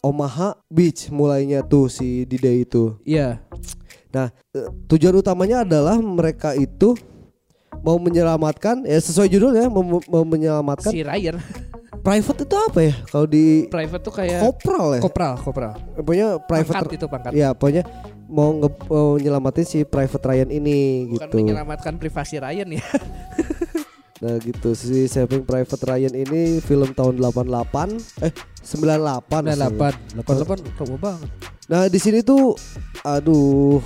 [0.00, 2.96] Omaha Beach mulainya tuh si D-Day itu.
[3.04, 3.44] Iya.
[4.10, 6.96] Nah, eh, tujuan utamanya adalah mereka itu
[7.84, 11.40] mau menyelamatkan ya sesuai judulnya mau, mau menyelamatkan Si Ryan
[12.00, 15.72] private itu apa ya kalau di private tuh kayak kopral ya kopral, kopral.
[16.00, 17.30] pokoknya private Pangkat itu pangkat.
[17.36, 17.84] ya pokoknya
[18.24, 20.78] mau nge mau nyelamatin si private Ryan ini
[21.12, 22.84] Bukan gitu menyelamatkan privasi Ryan ya.
[24.20, 30.20] nah gitu si Saving Private Ryan ini film tahun 88 eh 98 98.
[30.20, 31.28] 88 kamu banget.
[31.66, 32.52] nah di sini tuh
[33.00, 33.80] aduh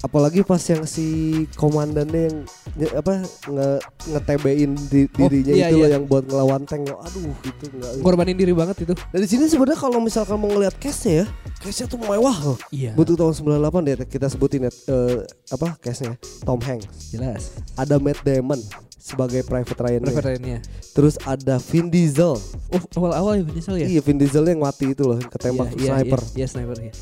[0.00, 1.06] apalagi pas yang si
[1.54, 2.36] komandannya yang
[2.74, 3.68] nye- apa nge
[4.08, 5.94] ngetebein di, Oh, dirinya iya, itu loh iya.
[5.94, 6.98] yang buat ngelawan tank loh.
[6.98, 8.96] aduh itu enggak Ngorbanin diri banget itu.
[8.98, 11.26] Nah di sini sebenarnya kalau misalkan mau ngeliat case-nya ya,
[11.60, 12.58] case-nya tuh mewah loh.
[12.72, 12.96] Iya.
[12.96, 16.18] Butuh tahun 98 deh kita sebutin ya eh, apa case-nya.
[16.42, 17.54] Tom Hanks, Jelas.
[17.76, 18.58] ada Matt Damon
[19.02, 20.02] sebagai Private Ryan.
[20.06, 20.58] Private Ryan-nya.
[20.94, 22.38] Terus ada Vin Diesel.
[22.70, 23.90] Oh, awal-awal ya menyesal ya?
[23.90, 26.20] Iya Vin Diesel yang mati itu loh, ketembak Iya, iya, sniper.
[26.22, 26.92] Iya, iya, sniper ya.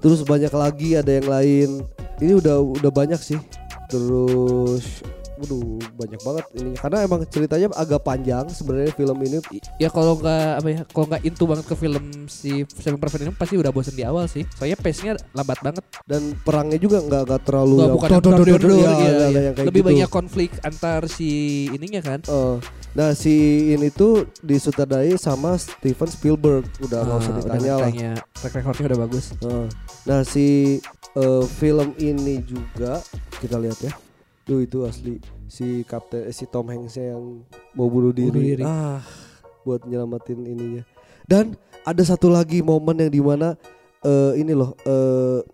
[0.00, 1.68] Terus banyak lagi ada yang lain.
[2.20, 3.40] Ini udah udah banyak sih.
[3.88, 5.00] Terus
[5.40, 9.38] waduh banyak banget ini karena emang ceritanya agak panjang sebenarnya film ini
[9.80, 13.36] Ya kalau nggak apa ya, kalau nggak into banget ke film si Saving Private Ryan
[13.36, 14.44] pasti udah bosen di awal sih.
[14.54, 15.84] Soalnya pace-nya lambat banget.
[16.04, 18.08] dan perangnya juga nggak nggak terlalu Nggak, bukan
[19.70, 21.30] Lebih banyak konflik antar si
[21.70, 22.20] ininya kan.
[22.26, 22.56] Eh,
[22.92, 23.34] nah si
[23.72, 27.90] ini tuh disutradai sama Steven Spielberg udah nggak usah Ah, ditanya lah
[28.34, 29.24] track recordnya udah bagus.
[29.40, 29.66] Eh,
[30.04, 30.46] nah si
[31.16, 33.00] eh, film ini juga
[33.38, 33.92] kita lihat ya
[34.50, 38.34] Duh itu asli si kapten eh, si Tom Hanks yang mau bunuh diri.
[38.34, 38.64] Bunuh diri.
[38.66, 38.98] Ah
[39.62, 40.82] buat nyelamatin ininya.
[41.28, 41.54] Dan
[41.86, 43.54] ada satu lagi momen yang di mana
[44.02, 45.46] eh ini loh eh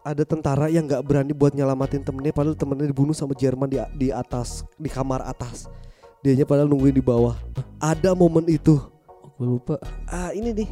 [0.00, 4.08] ada tentara yang nggak berani buat nyelamatin temennya padahal temennya dibunuh sama Jerman di di
[4.08, 5.68] atas di kamar atas.
[6.24, 7.36] Dianya padahal nungguin di bawah.
[7.76, 8.80] Ada momen itu.
[9.36, 9.76] Gue lupa.
[10.08, 10.68] Ah ini nih.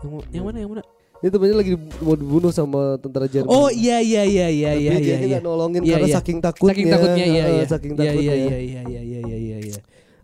[0.00, 0.82] Yang, yang mana yang mana?
[1.20, 3.52] Ini temennya lagi mau dibunuh sama tentara Jerman.
[3.52, 5.26] Oh iya iya iya iya Tapi iya dia iya.
[5.36, 6.16] nggak nolongin Iya, karena iya.
[6.16, 6.72] saking takutnya.
[6.72, 7.64] Saking takutnya iya iya.
[7.68, 8.32] Saking Iya, takutnya.
[8.32, 9.80] Iya iya iya iya iya iya iya iya.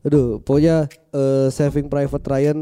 [0.09, 2.59] Aduh, pokoknya eh, Saving Private Ryan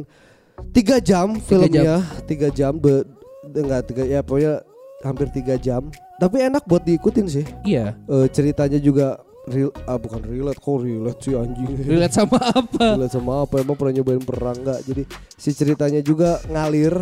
[0.75, 3.07] tiga jam filmnya, tiga jam, be,
[3.55, 4.67] enggak tiga ya pokoknya
[5.07, 5.87] hampir tiga jam.
[6.19, 7.47] Tapi enak buat diikutin sih.
[7.63, 7.95] Iya.
[8.11, 11.69] Eh, ceritanya juga real, ah bukan relate kok relate sih anjing.
[11.91, 12.85] Relate sama apa?
[12.97, 13.55] Relate sama apa?
[13.61, 14.81] Emang pernah nyobain perang nggak?
[14.89, 15.03] Jadi
[15.37, 16.97] si ceritanya juga ngalir.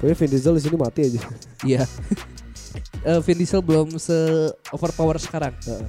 [0.00, 1.20] Pokoknya Vin Diesel di sini mati aja.
[1.62, 1.86] Iya.
[3.06, 5.54] Eh, Vin Diesel belum se overpower sekarang.
[5.62, 5.86] Heeh.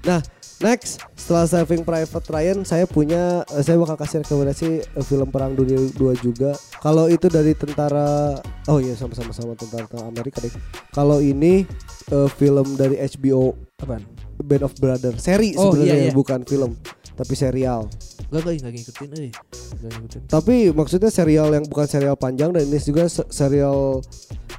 [0.00, 0.20] Nah,
[0.64, 5.54] next setelah Saving Private Ryan, saya punya, eh, saya bakal kasih rekomendasi eh, film Perang
[5.54, 6.56] Dunia 2 juga.
[6.80, 10.50] Kalau itu dari tentara, oh iya sama-sama sama tentara, tentara Amerika deh.
[10.90, 11.68] Kalau ini
[12.10, 14.19] eh, film dari HBO Apaan?
[14.42, 16.14] Band of Brothers, seri Oh, sebenarnya iya, iya.
[16.14, 16.76] bukan film,
[17.20, 17.84] tapi serial.
[18.32, 19.30] Gak gak gak ngikutin, eh.
[19.76, 20.20] Gak ngikutin.
[20.24, 24.00] Tapi maksudnya serial yang bukan serial panjang dan ini juga se- serial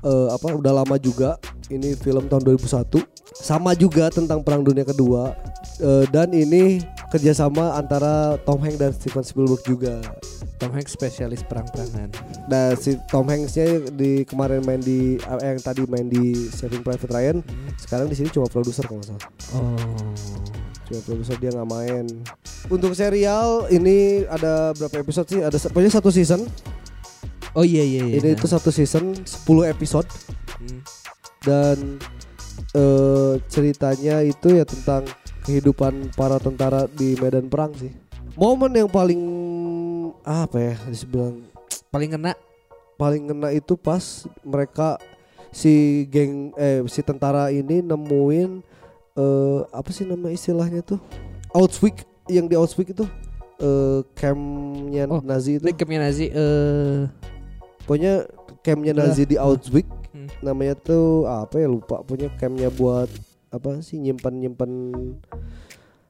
[0.05, 1.41] eh, apa udah lama juga.
[1.67, 3.01] Ini film tahun 2001.
[3.31, 5.33] Sama juga tentang Perang Dunia Kedua.
[5.81, 9.97] Eh, dan ini kerjasama antara Tom Hanks dan Steven Spielberg juga.
[10.61, 12.13] Tom Hanks spesialis perang-perangan.
[12.45, 17.09] Nah si Tom Hanksnya di kemarin main di eh, yang tadi main di Saving Private
[17.09, 17.37] Ryan.
[17.81, 19.25] Sekarang di sini cuma produser kalau nggak salah.
[19.57, 20.40] Oh.
[20.91, 22.05] Cuma produser dia nggak main.
[22.67, 25.39] Untuk serial ini ada berapa episode sih?
[25.39, 26.43] Ada pokoknya satu season.
[27.55, 28.19] Oh iya iya iya.
[28.19, 30.07] Ini itu satu season 10 episode.
[30.61, 30.83] Hmm.
[31.41, 31.97] dan
[32.77, 35.09] eh, ceritanya itu ya tentang
[35.41, 37.89] kehidupan para tentara di medan perang sih.
[38.37, 39.17] Momen yang paling
[40.21, 41.41] apa ya dibilang
[41.89, 42.37] paling kena
[42.95, 45.01] paling ngena itu pas mereka
[45.49, 48.61] si geng eh si tentara ini nemuin
[49.13, 50.99] eh apa sih nama istilahnya tuh?
[51.51, 53.05] Auschwitz yang di Auschwitz itu
[53.59, 55.65] eh campnya Oh, Nazi itu.
[55.75, 57.05] campnya Nazi eh
[57.83, 58.23] pokoknya
[58.61, 59.05] campnya Udah.
[59.09, 59.99] Nazi di Auschwitz.
[60.11, 60.27] Hmm.
[60.43, 62.03] namanya tuh apa ya lupa.
[62.03, 63.07] Punya campnya buat
[63.47, 64.71] apa sih nyimpan nyimpan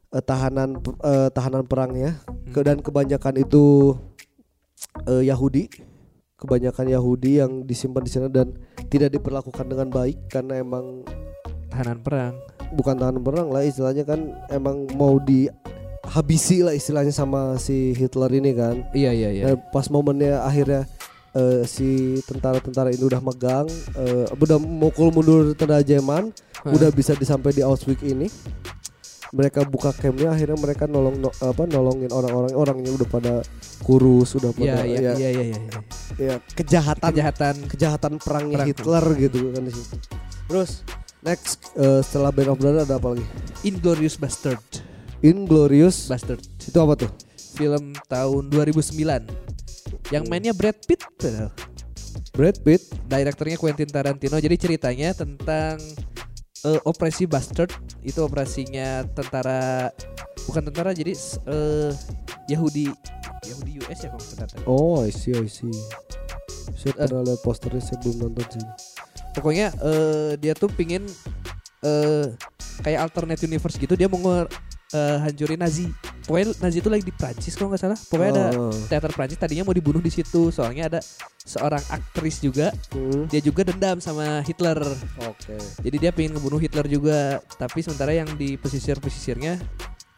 [0.10, 2.18] eh, tahanan eh, tahanan perangnya.
[2.50, 3.94] Ke- dan kebanyakan itu
[5.06, 5.70] eh, Yahudi.
[6.34, 8.58] Kebanyakan Yahudi yang disimpan di sana dan
[8.90, 11.06] tidak diperlakukan dengan baik karena emang
[11.70, 12.34] tahanan perang.
[12.72, 18.52] Bukan tahanan perang lah istilahnya kan emang mau dihabisi lah istilahnya sama si Hitler ini
[18.52, 19.44] kan Iya iya iya.
[19.48, 20.88] Nah, pas momennya akhirnya
[21.32, 26.28] eh, si tentara-tentara ini udah megang, eh, udah mukul mundur tentara Jerman,
[26.60, 26.72] Hah.
[26.76, 28.28] udah bisa disampai di Auschwitz ini.
[29.32, 33.34] Mereka buka campnya, akhirnya mereka nolong no- apa nolongin orang-orang orangnya udah pada
[33.80, 35.60] kurus, udah Iya pada iya ya, iya iya iya.
[36.20, 38.68] ya, kejahatan Kejahatan kejahatan perangnya Perang.
[38.68, 39.96] Hitler gitu kan di situ.
[40.52, 40.84] Terus
[41.22, 43.26] next eh, setelah Band of Brothers ada apa lagi?
[43.66, 44.62] Inglorious Bastard.
[45.22, 46.10] Inglorious.
[46.10, 46.42] Bastard.
[46.58, 47.12] Itu apa tuh?
[47.58, 49.30] Film tahun 2009.
[50.10, 51.06] Yang mainnya Brad Pitt.
[52.34, 52.82] Brad Pitt.
[53.06, 54.42] Direkturnya Quentin Tarantino.
[54.42, 55.78] Jadi ceritanya tentang
[56.66, 57.70] eh, operasi Bastard.
[58.02, 59.94] Itu operasinya tentara
[60.50, 61.14] bukan tentara jadi
[61.46, 61.94] eh,
[62.50, 62.90] Yahudi
[63.46, 64.66] Yahudi US ya kalau salah.
[64.66, 65.74] Oh, I see, I see.
[66.78, 68.66] Saya pernah lihat posternya, saya belum nonton sih.
[69.32, 71.08] Pokoknya eh, dia tuh pingin
[71.82, 72.26] eh
[72.82, 74.22] kayak alternate universe gitu dia mau
[74.92, 75.88] eh, hancurin Nazi.
[76.28, 78.00] Pokoknya Nazi itu lagi di Prancis kalau nggak salah.
[78.00, 78.76] Pokoknya ada Oh, oh.
[78.92, 81.00] teater Prancis tadinya mau dibunuh di situ soalnya ada
[81.42, 84.78] seorang aktris juga Hmm, dia juga dendam sama Hitler.
[85.26, 85.58] Oke.
[85.82, 87.42] Jadi dia pengen ngebunuh Hitler juga.
[87.58, 89.58] Tapi sementara yang di pesisir-pesisirnya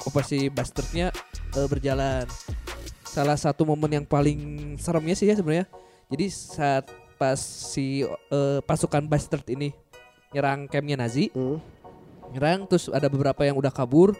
[0.03, 1.13] operasi bastardnya
[1.55, 2.27] eh, berjalan.
[3.07, 5.69] Salah satu momen yang paling seremnya sih ya sebenarnya.
[6.09, 6.89] Jadi saat
[7.23, 9.71] pas si eh, pasukan bastard ini
[10.35, 11.63] nyerang campnya Nazi, Hmm.
[12.35, 14.11] nyerang terus ada beberapa yang udah kabur,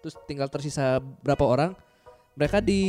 [0.00, 1.76] terus tinggal tersisa berapa orang.
[2.38, 2.80] Mereka di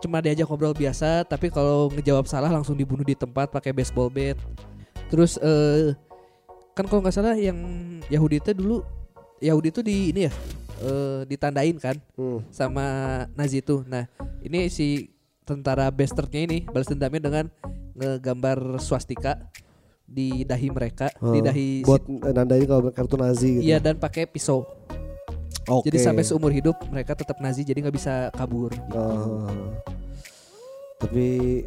[0.00, 4.38] cuma diajak ngobrol biasa, tapi kalau ngejawab salah langsung dibunuh di tempat pakai baseball bat.
[5.12, 5.92] Terus eh
[6.72, 7.58] kan kalau nggak salah yang
[8.06, 8.86] Yahudi itu dulu
[9.42, 10.32] Yahudi itu di ini ya
[10.80, 12.40] eh, ditandain kan Hmm.
[12.48, 12.86] sama
[13.34, 13.82] Nazi itu.
[13.84, 14.06] Nah,
[14.40, 15.10] ini si
[15.48, 17.44] tentara bastardnya ini balas dendamnya dengan
[17.96, 19.40] ngegambar swastika
[20.08, 23.64] di dahi mereka, di Oh, dahi buat nandain kalau kartu Nazi gitu.
[23.64, 24.64] Iya dan pakai pisau.
[25.68, 25.92] Oke.
[25.92, 28.72] Jadi sampai seumur hidup mereka tetap Nazi jadi nggak bisa kabur.
[28.92, 29.48] Ah.
[30.98, 31.62] tapi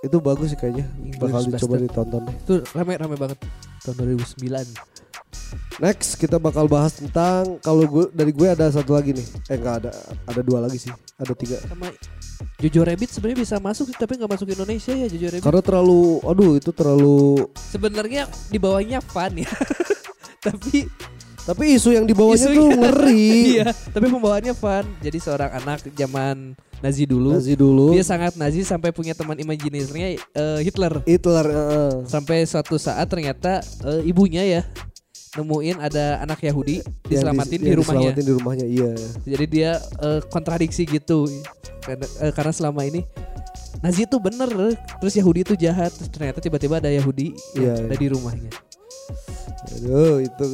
[0.00, 0.88] itu bagus sih kayaknya.
[1.16, 1.82] Bakal dicoba Bastard.
[1.84, 2.22] ditonton.
[2.40, 3.38] Itu rame-rame banget
[3.82, 4.64] tahun 2009.
[5.80, 9.26] Next kita bakal bahas tentang kalau gue dari gue ada satu lagi nih.
[9.48, 9.92] Eh enggak ada,
[10.24, 10.92] ada dua lagi sih.
[11.16, 11.56] Ada tiga.
[11.64, 11.90] Sama
[12.56, 15.44] Jojo Rabbit sebenarnya bisa masuk tapi nggak masuk Indonesia ya Jojo Rabbit.
[15.44, 17.20] Karena terlalu, aduh itu terlalu.
[17.56, 19.50] Sebenarnya di bawahnya fun ya.
[20.46, 20.88] tapi
[21.40, 23.32] Tapi isu yang dibawanya tuh isunya- ngeri.
[23.56, 24.84] iya, tapi pembawaannya fun.
[25.00, 27.36] Jadi seorang anak zaman Nazi dulu.
[27.36, 27.92] Nazi dulu.
[27.92, 31.04] Dia sangat Nazi sampai punya teman imajinasinya eh, Hitler.
[31.04, 31.46] Hitler.
[31.46, 34.62] eh, Sampai suatu saat ternyata eh, ibunya ya
[35.30, 38.00] nemuin ada anak Yahudi yang diselamatin dis- di yang rumahnya.
[38.10, 38.90] diselamatin di rumahnya, iya.
[39.22, 41.28] Jadi dia eh, kontradiksi gitu.
[41.80, 43.04] Karena, eh, karena selama ini
[43.80, 44.50] Nazi itu bener,
[45.00, 45.88] terus Yahudi itu jahat.
[45.92, 47.96] Terus ternyata tiba-tiba ada Yahudi yang ada iya.
[47.96, 48.50] di rumahnya.
[49.78, 50.46] Aduh, itu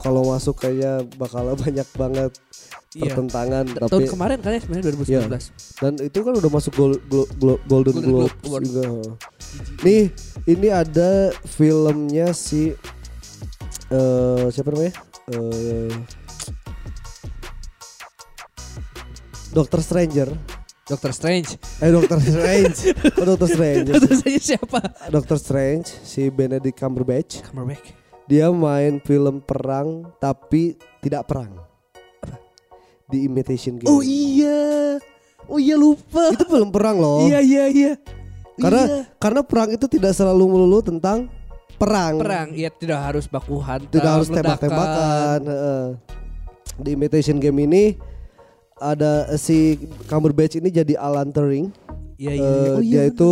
[0.00, 2.32] kalau masuk kayaknya bakal banyak banget.
[2.96, 3.64] Pertentangan.
[3.66, 5.50] Ta- Tapi Tahun kemarin kan ya sebenarnya 2019.
[5.76, 8.84] dan itu kan udah masuk gol, glo- glo- Golden, Golden Globe juga.
[9.80, 11.10] Nih, ini ada
[11.44, 12.70] filmnya si
[13.88, 14.94] eh siapa namanya?
[15.28, 15.92] Eh
[19.50, 20.28] Doctor Stranger.
[20.84, 21.56] Doctor Strange.
[21.80, 22.78] Eh Doctor Strange.
[23.18, 23.88] oh, Doctor Strange.
[23.88, 24.80] Terus saya siapa?
[25.08, 27.40] Doctor Strange si Benedict Cumberbatch.
[27.42, 27.94] Cumberbatch.
[28.24, 31.56] Dia main film perang tapi tidak perang.
[33.14, 33.86] Di Imitation Game.
[33.86, 34.98] Oh iya.
[35.46, 36.34] Oh iya lupa.
[36.34, 37.22] Itu film perang loh.
[37.22, 37.92] Iya iya iya.
[38.54, 39.00] Karena Iya.
[39.16, 41.30] karena perang itu tidak selalu melulu tentang
[41.74, 42.18] perang.
[42.18, 44.58] perang ya tidak harus baku hantam, Tidak harus ledakan.
[44.58, 45.40] tembak-tembakan.
[46.76, 47.94] Di Imitation Game ini
[48.76, 51.70] ada eh, si Cumberbatch ini jadi Alan Turing.
[52.14, 52.42] Iya Eh, iya.
[52.42, 52.70] iya.
[52.70, 53.30] Oh, iya, dia itu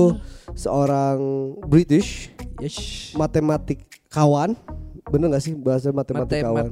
[0.55, 1.19] seorang
[1.65, 3.11] British Yes.
[3.15, 4.55] matematik kawan.
[5.07, 6.71] Bener gak sih bahasa matematik kawan?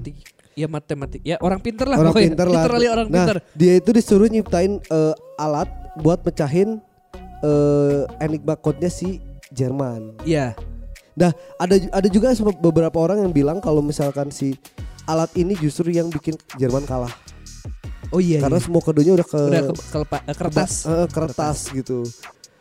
[0.58, 1.20] Ya matematik.
[1.22, 2.66] Ya orang pinter lah Orang pinter lah.
[2.66, 3.36] Literally orang nah, pinter.
[3.54, 5.70] dia itu disuruh nyiptain eh, alat
[6.02, 6.82] buat pecahin
[7.42, 9.22] eh, enigma code-nya si
[9.54, 10.20] Jerman.
[10.26, 10.54] Iya.
[11.18, 14.54] Nah, ada ada juga beberapa orang yang bilang kalau misalkan si
[15.04, 17.12] alat ini justru yang bikin Jerman kalah.
[18.10, 18.42] Oh iya.
[18.42, 18.64] Karena iya.
[18.66, 20.72] semua kodenya udah ke, udah ke, ke- eh, kertas.
[20.86, 22.02] eh, kertas gitu.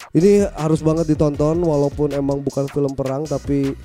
[0.09, 3.77] Ini harus banget ditonton walaupun emang bukan film perang tapi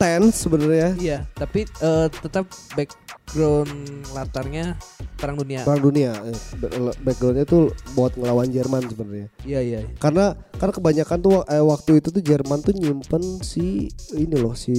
[0.00, 0.96] tense sebenarnya.
[0.96, 3.68] Iya, tapi eh, tetap background
[4.16, 4.80] latarnya
[5.20, 5.60] perang dunia.
[5.68, 6.10] Perang dunia.
[6.24, 9.28] eh, ba- Backgroundnya tuh buat ngelawan Jerman sebenarnya.
[9.44, 9.80] Iya iya.
[10.00, 14.72] Karena karena kebanyakan tuh eh, waktu itu tuh Jerman tuh nyimpen si ini loh si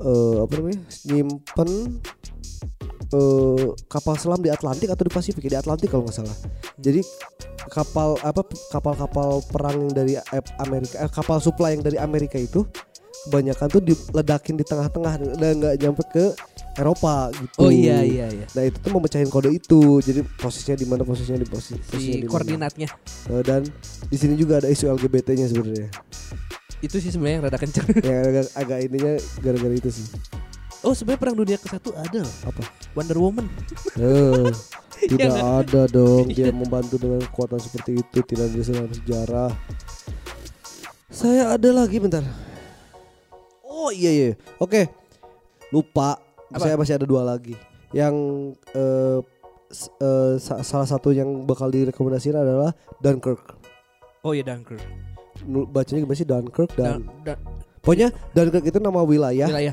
[0.00, 0.80] eh apa namanya?
[1.10, 1.70] Nyimpen
[3.10, 6.36] eh kapal selam di Atlantik atau di Pasifik di Atlantik kalau nggak salah.
[6.78, 7.02] Jadi
[7.74, 8.40] kapal apa
[8.72, 10.14] kapal-kapal perang yang dari
[10.62, 12.64] Amerika eh, kapal supply yang dari Amerika itu
[13.28, 16.24] kebanyakan tuh diledakin di tengah-tengah dan nggak nyampe ke
[16.78, 17.58] Eropa gitu.
[17.60, 18.46] Oh iya iya iya.
[18.56, 20.00] Nah itu tuh memecahin kode itu.
[20.00, 22.88] Jadi posisinya di mana posisinya di posisi Si koordinatnya
[23.28, 23.66] Eh, dan
[24.08, 25.88] di sini juga ada isu LGBT-nya sebenarnya.
[26.80, 27.84] itu sih sebenarnya yang rada kenceng.
[28.08, 29.12] yang agak, agak ininya
[29.44, 30.06] gara-gara itu sih.
[30.80, 32.24] Oh sebenarnya perang dunia ke satu ada.
[32.48, 32.62] Apa?
[32.96, 33.46] Wonder Woman.
[34.00, 34.48] Eh,
[35.12, 39.50] tidak Iya ada dong dia membantu dengan kekuatan seperti itu tidak ada dalam sejarah.
[41.10, 42.24] Saya ada lagi bentar.
[43.80, 44.30] Oh iya iya.
[44.56, 44.92] Oke.
[45.70, 46.20] Lupa.
[46.50, 46.60] Apa?
[46.60, 47.56] Saya masih ada dua lagi.
[47.90, 48.14] Yang
[48.70, 49.18] eh,
[50.36, 53.56] sa- salah satu yang bakal direkomendasikan adalah Dunkirk.
[54.20, 54.82] Oh iya Dunkirk.
[55.70, 57.08] Bacanya gimana sih Dunkirk dan
[57.80, 59.72] pokoknya Dunkirk itu nama wilayah wilayah.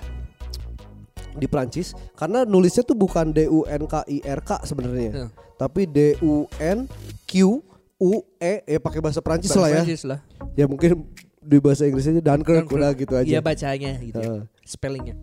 [1.34, 5.30] di Prancis karena nulisnya tuh bukan D U N K I R K sebenarnya Hmm.
[5.54, 6.90] tapi D U N
[7.28, 7.62] Q
[7.94, 10.20] U E ya pakai bahasa Prancis lah ya Prancis lah.
[10.56, 11.06] ya mungkin
[11.48, 12.76] di bahasa Inggrisnya Dunkirk, Dunkirk.
[12.76, 14.20] udah gitu aja Iya bacanya gitu.
[14.20, 14.28] ya.
[14.28, 14.42] Heeh.
[14.62, 15.16] Spellingnya.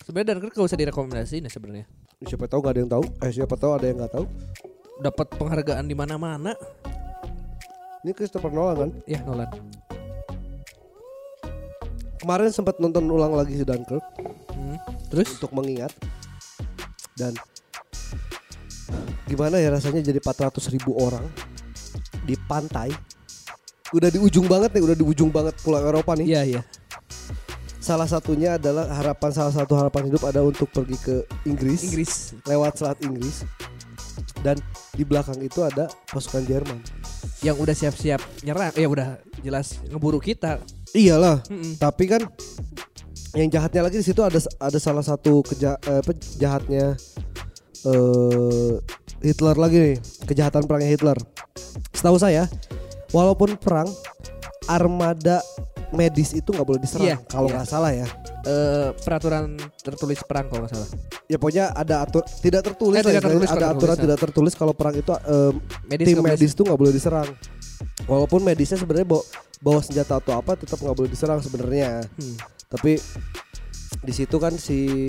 [0.00, 1.84] Sebenarnya Dunkirk gak usah direkomendasiin ya sebenarnya.
[2.20, 4.26] siapa tahu gak ada yang tahu eh siapa tahu ada yang nggak tahu
[4.98, 6.50] Dapat penghargaan di mana-mana.
[8.00, 9.46] ini Christopher Nolan kan Ya Nolan.
[12.18, 14.02] kemarin sempat nonton ulang lagi si Dunkirk
[14.50, 14.74] Hmm.
[15.06, 15.94] Terus untuk mengingat
[17.14, 17.30] dan
[19.24, 21.22] gimana ya rasanya jadi 400 ribu orang
[22.24, 22.90] di pantai
[23.88, 26.62] udah di ujung banget nih udah di ujung banget pulau Eropa nih Iya iya.
[27.80, 31.16] salah satunya adalah harapan salah satu harapan hidup ada untuk pergi ke
[31.48, 32.12] Inggris, Inggris.
[32.44, 33.48] lewat Selat Inggris
[34.44, 34.60] dan
[34.92, 36.78] di belakang itu ada pasukan Jerman
[37.38, 38.74] Yang udah siap-siap nyerang.
[38.74, 39.08] Ya udah
[39.40, 40.58] jelas ngeburu kita.
[40.92, 41.78] iyalah Mm-mm.
[41.78, 42.22] tapi kan
[43.36, 46.96] yang jahatnya lagi di situ ada ada salah satu keja, eh, apa, jahatnya
[47.86, 48.74] eh
[49.22, 49.96] Hitler lagi nih
[50.26, 51.18] kejahatan perangnya Hitler
[51.92, 52.46] setahu saya
[53.10, 53.88] walaupun perang
[54.66, 55.40] armada
[55.88, 57.54] medis itu nggak boleh diserang Iya, kalau iya.
[57.56, 58.08] nggak salah ya
[58.40, 59.44] Eh, peraturan
[59.78, 60.88] tertulis perang kalau nggak salah.
[61.26, 64.72] ya pokoknya ada atur tidak tertulis Eh, tidak tertulis, ada aturan tertulis, tidak tertulis kalau
[64.72, 65.52] perang itu eh,
[65.86, 67.28] Medis tim medis tuh nggak boleh diserang
[68.04, 69.24] walaupun medisnya sebenarnya bawa,
[69.58, 72.36] bawa senjata atau apa tetap nggak boleh diserang sebenarnya Hmm.
[72.68, 72.96] tapi
[73.98, 75.08] di situ kan si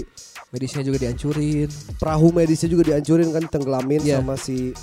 [0.49, 1.69] Medisnya juga dihancurin.
[1.95, 4.17] perahu medisnya juga dihancurin kan tenggelamin Iya.
[4.17, 4.73] sama si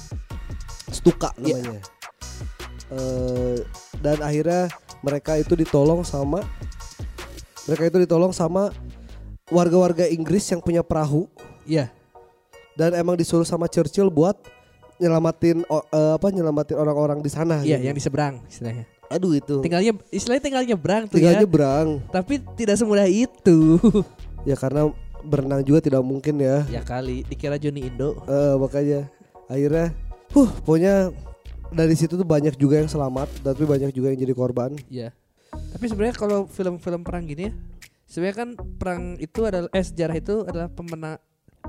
[0.89, 1.59] Stuka Iya.
[1.59, 1.83] namanya
[2.87, 3.59] Eh,
[3.99, 4.71] dan akhirnya
[5.01, 6.47] mereka itu ditolong sama
[7.67, 8.71] mereka itu ditolong sama
[9.47, 11.27] warga-warga Inggris yang punya perahu
[11.63, 11.91] Iya.
[12.75, 14.39] dan emang disuruh sama Churchill buat
[14.97, 17.85] nyelamatin eh, apa nyelamatin orang-orang di sana Iya, gitu.
[17.85, 18.87] yang di seberang istilahnya.
[19.07, 21.41] aduh itu Tinggalnya istilahnya tinggal nyebrang tuh tinggal ya.
[21.43, 23.83] nyebrang Tapi tidak semudah itu.
[24.49, 24.91] ya karena
[25.23, 28.15] berenang juga tidak mungkin ya ya kali dikira Johnny Indo.
[28.27, 29.11] Eh, makanya
[29.47, 29.91] akhirnya
[30.31, 31.11] huh pokoknya
[31.69, 35.11] dari situ tuh banyak juga yang selamat tapi banyak juga yang jadi korban Iya.
[35.47, 37.53] Tapi sebenarnya kalau film-film perang gini ya,
[38.05, 41.17] sebenarnya kan perang itu adalah eh sejarah itu adalah pemenang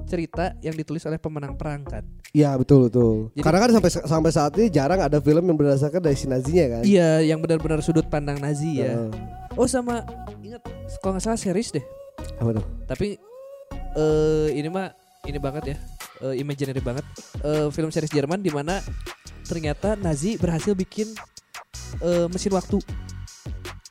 [0.03, 2.03] cerita yang ditulis oleh pemenang perang kan.
[2.29, 5.99] Iya betul betul Jadi- karena kan sampai sampai saat ini jarang ada film yang berdasarkan
[5.99, 8.91] dari si nazinya kan Iya, yang benar-benar sudut pandang Nazi ya.
[8.93, 9.09] Heeh.
[9.55, 10.03] Oh sama
[10.37, 10.61] ingat
[10.99, 11.85] kalau nggak salah series deh.
[12.35, 13.07] apa tuh Tapi
[13.95, 14.91] eh ini mah
[15.23, 15.77] ini banget ya.
[16.19, 17.05] eh, imaginary banget.
[17.39, 18.81] Eh, film series Jerman di mana
[19.47, 21.07] ternyata Nazi berhasil bikin
[22.03, 22.77] eh, mesin waktu.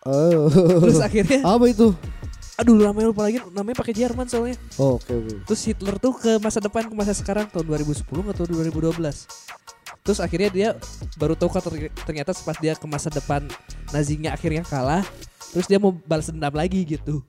[0.04, 0.46] oh
[0.84, 1.90] Terus akhirnya apa itu
[2.56, 4.56] aduh namanya lupa lagi namanya pakai Jerman soalnya.
[4.80, 8.44] oh, oke oke Terus Hitler tuh ke masa depan ke masa sekarang tahun 2010 atau
[8.48, 8.96] 2012.
[10.00, 10.68] Terus akhirnya dia
[11.20, 13.44] baru tahu kalau ter- ternyata pas dia ke masa depan
[13.92, 15.04] Nazinya akhirnya kalah,
[15.52, 17.20] terus dia mau balas dendam lagi gitu.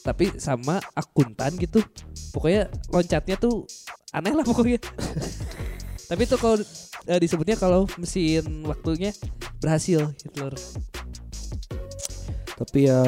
[0.00, 1.84] Tapi sama akuntan gitu.
[2.32, 3.68] Pokoknya loncatnya tuh
[4.08, 4.80] aneh lah pokoknya.
[6.12, 6.56] Tapi itu kalau
[7.08, 9.16] eh, disebutnya kalau mesin waktunya
[9.58, 10.52] berhasil Hitler.
[12.52, 13.00] tapi ya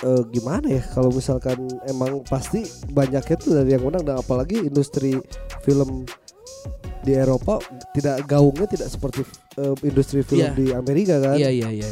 [0.00, 5.14] eh, gimana ya kalau misalkan emang pasti banyaknya tuh dari yang menang dan apalagi industri
[5.62, 6.02] film
[6.98, 9.22] di Eropa tidak gaungnya tidak seperti
[9.56, 10.56] eh, industri film Iya.
[10.56, 11.86] di Amerika kan Iya iya iya.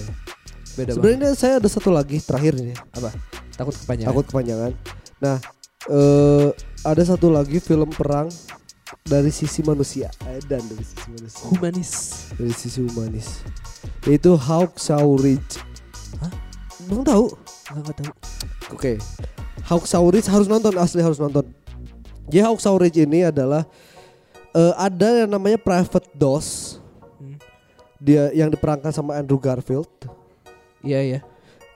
[0.74, 0.94] Beda banget.
[0.96, 2.74] sebenarnya saya ada satu lagi terakhir nih
[3.54, 4.08] Takut kepanjangan.
[4.10, 4.72] takut kepanjangan
[5.16, 5.36] nah
[5.86, 6.48] eh,
[6.82, 8.26] ada satu lagi film perang
[9.02, 11.90] dari sisi manusia Eh, dan dari sisi manusia Humanis.
[12.34, 13.28] dari sisi humanis
[14.02, 15.58] yaitu Hacksaw Ridge
[16.18, 16.32] Hah?
[16.86, 17.26] belum tahu
[17.66, 18.12] Enggak tahu.
[18.70, 18.92] Oke.
[19.66, 21.42] Hacksaw Ridge harus nonton asli harus nonton.
[22.30, 23.66] Jadi Hacksaw Ridge ini adalah
[24.54, 26.78] eh, ada yang namanya Private Doss.
[27.18, 27.34] Hmm.
[27.98, 29.90] Dia yang diperankan sama Andrew Garfield.
[30.78, 31.20] Iya iya.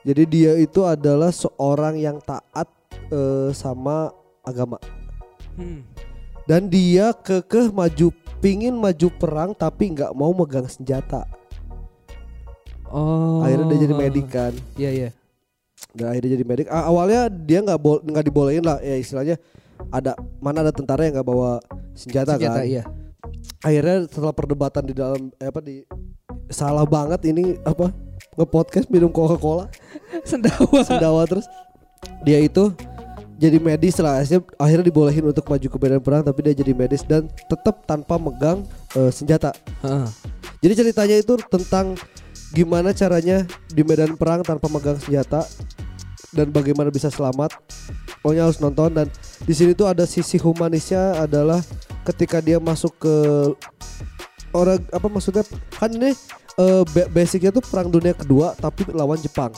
[0.07, 2.71] Jadi dia itu adalah seorang yang taat
[3.11, 4.79] eh, sama agama
[5.59, 5.83] Hmm.
[6.49, 8.07] Dan dia kekeh maju
[8.41, 11.25] pingin maju perang tapi nggak mau megang senjata.
[12.91, 13.39] Oh.
[13.45, 14.53] Akhirnya dia jadi medik kan.
[14.75, 15.09] Iya iya.
[15.95, 16.67] Dan akhirnya jadi medik.
[16.67, 19.35] Awalnya dia nggak nggak dibolehin lah ya istilahnya
[19.89, 21.57] ada mana ada tentara yang nggak bawa
[21.95, 22.67] senjata, Senjata kan.
[22.67, 22.83] iya.
[23.63, 25.85] Akhirnya setelah perdebatan di dalam eh, apa di
[26.51, 27.93] salah banget ini apa
[28.35, 29.71] nge-podcast minum Coca-Cola
[30.29, 30.83] Sendawa.
[30.83, 31.47] sendawa terus
[32.27, 32.75] dia itu
[33.41, 37.01] jadi medis lah akhirnya, akhirnya dibolehin untuk maju ke medan perang tapi dia jadi medis
[37.01, 38.61] dan tetap tanpa megang
[38.93, 39.49] eh, senjata.
[39.81, 40.05] Heeh.
[40.61, 41.97] Jadi ceritanya itu tentang
[42.53, 43.41] gimana caranya
[43.73, 45.41] di medan perang tanpa megang senjata
[46.29, 47.57] dan bagaimana bisa selamat.
[48.21, 49.09] Pokoknya harus nonton dan
[49.41, 51.65] di sini tuh ada sisi humanisnya adalah
[52.05, 53.15] ketika dia masuk ke
[54.53, 55.41] orang apa maksudnya
[55.73, 56.13] kan ini
[56.93, 59.49] ba- basicnya tuh perang dunia kedua tapi lawan Jepang.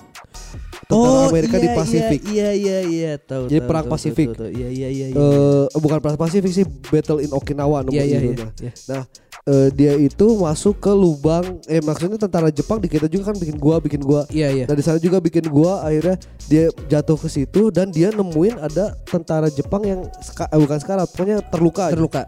[0.94, 2.22] Tentara Amerika di iya, Pasifik.
[2.30, 3.50] Iya iya iya tahu.
[3.50, 4.28] Jadi tahu, perang tahu, Pasifik.
[4.32, 4.50] tahu, tahu.
[4.54, 5.06] Iya iya iya.
[5.10, 5.18] iya.
[5.18, 8.48] Eh, bukan perang Pasifik sih Battle in Okinawa nomor Iya iya iya.
[8.62, 9.02] iya.
[9.44, 13.60] Eh, dia itu masuk ke lubang eh maksudnya tentara Jepang di kita juga kan bikin
[13.60, 14.66] gua bikin gua Iya iya.
[14.72, 16.16] Nah di sana juga bikin gua akhirnya
[16.48, 21.04] dia jatuh ke situ dan dia nemuin ada tentara Jepang yang ska, eh, bukan sekarang
[21.12, 21.92] pokoknya terluka.
[21.92, 22.24] Terluka.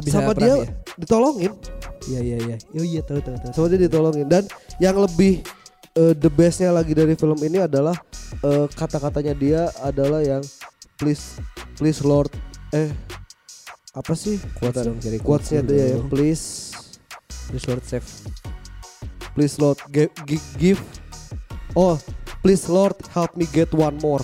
[0.00, 0.66] Bisa sama perang dia ya?
[0.96, 1.52] ditolongin
[2.04, 2.56] Iya iya iya.
[2.80, 3.52] Oh iya tahu tahu tahu.
[3.52, 4.44] sama dia ditolongin dan
[4.80, 5.44] yang lebih
[5.94, 7.94] eh, the bestnya lagi dari film ini adalah
[8.42, 10.42] eh, kata-katanya dia adalah yang
[10.98, 11.38] please
[11.78, 12.30] please Lord
[12.70, 12.90] eh
[13.94, 14.84] apa sih Quotes Bentar.
[14.90, 16.08] dong, cari quotesnya quotes dia ya dulu.
[16.10, 16.44] please
[17.44, 18.08] Terus Lord Save.
[19.34, 20.10] please Lord give,
[20.58, 20.80] give
[21.74, 21.94] oh
[22.42, 24.22] please Lord help me get one more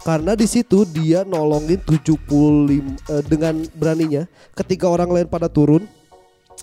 [0.00, 5.84] karena di situ dia nolongin 75 eh, dengan beraninya ketika orang lain pada turun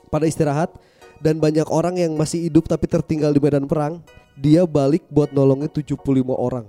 [0.09, 0.73] pada istirahat
[1.17, 4.01] dan banyak orang yang masih hidup tapi tertinggal di medan perang
[4.38, 5.97] dia balik buat nolongin 75
[6.31, 6.65] orang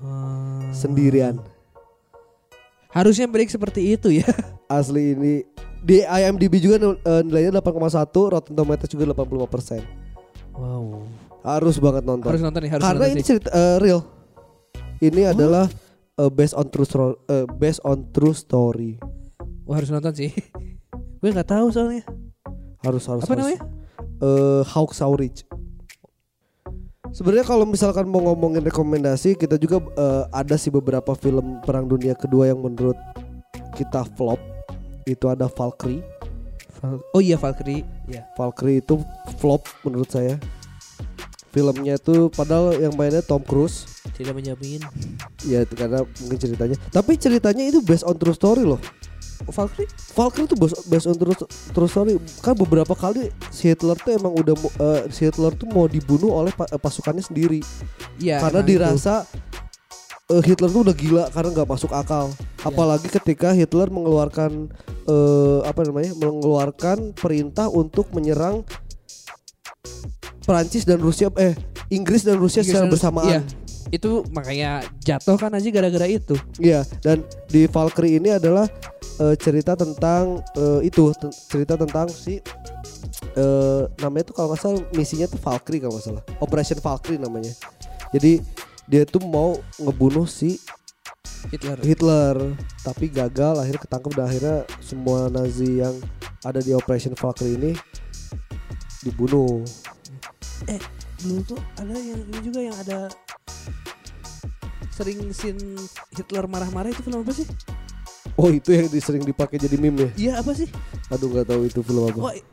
[0.00, 0.72] Hmm.
[0.72, 1.36] sendirian.
[2.88, 4.24] Harusnya break seperti itu ya.
[4.80, 5.44] Asli ini
[5.84, 9.84] di IMDb juga eh, nilainya 8,1, Rotten Tomatoes juga 85%.
[10.56, 11.04] Wow.
[11.44, 12.28] Harus banget nonton.
[12.32, 14.00] Harus nonton nih, harus Karena nonton ini cerita eh, real.
[15.00, 15.68] Ini adalah
[16.16, 18.96] eh, based on true story, eh, based on true story.
[19.68, 20.32] Wah, harus nonton sih.
[21.20, 22.08] Gue nggak tahu soalnya.
[22.80, 23.28] Harus harus.
[23.28, 23.40] Apa harus.
[23.44, 23.60] namanya?
[24.20, 25.44] Eh, Hacksaw Ridge.
[27.10, 32.14] Sebenarnya kalau misalkan mau ngomongin rekomendasi, kita juga eh, ada sih beberapa film Perang Dunia
[32.14, 32.96] Kedua yang menurut
[33.74, 34.38] kita flop.
[35.04, 36.06] Itu ada Valkyrie.
[36.78, 37.82] Val- Oh iya Valkyrie.
[38.06, 38.24] Ya.
[38.38, 39.02] Valkyrie itu
[39.42, 40.38] flop menurut saya.
[41.50, 43.82] Filmnya itu padahal yang mainnya Tom Cruise.
[44.14, 44.78] Tidak menjamin.
[45.42, 46.78] Ya itu karena mungkin ceritanya.
[46.94, 48.78] Tapi ceritanya itu based on true story loh.
[49.48, 49.88] Valkyrie?
[50.12, 50.56] Valkyrie itu
[50.88, 51.36] based, on true,
[51.72, 52.12] true story.
[52.44, 56.52] Kan beberapa kali si Hitler tuh emang udah eh, si Hitler tuh mau dibunuh oleh
[56.52, 57.60] eh, pasukannya sendiri.
[58.20, 58.36] Iya.
[58.44, 58.72] karena emang itu.
[58.76, 59.14] dirasa
[60.28, 62.28] eh, Hitler tuh udah gila karena nggak masuk akal.
[62.28, 62.68] Iya.
[62.68, 64.68] Apalagi ketika Hitler mengeluarkan
[65.08, 66.12] eh, apa namanya?
[66.20, 68.60] mengeluarkan perintah untuk menyerang
[70.44, 71.54] Prancis dan Rusia eh
[71.90, 73.30] Inggris dan Rusia Inggris secara dan- bersamaan.
[73.30, 73.40] Iya.
[73.90, 76.38] Itu makanya jatuh kan aja gara-gara itu.
[76.62, 78.70] Iya, dan di Valkyrie ini adalah
[79.20, 82.40] eh, cerita tentang eh, itu ten- cerita tentang si
[83.36, 87.52] eh, namanya tuh kalau nggak salah misinya tuh Valkyrie kalau nggak salah, Operation Valkyrie namanya.
[88.10, 88.42] Jadi
[88.90, 90.58] dia tuh mau ngebunuh si
[91.52, 91.78] Hitler.
[91.80, 92.36] Hitler,
[92.84, 95.94] tapi gagal, akhirnya ketangkep dan akhirnya semua Nazi yang
[96.44, 97.72] ada di Operation Valkyrie ini
[99.00, 99.64] dibunuh.
[101.20, 103.12] Dulu tuh ada yang ini juga yang ada
[104.92, 105.76] sering scene
[106.12, 107.48] Hitler marah-marah itu film apa sih?
[108.40, 110.10] Oh itu yang sering dipakai jadi meme ya?
[110.16, 110.64] Iya apa sih?
[111.08, 112.18] Aduh nggak tahu itu film apa.
[112.18, 112.46] Wah, i-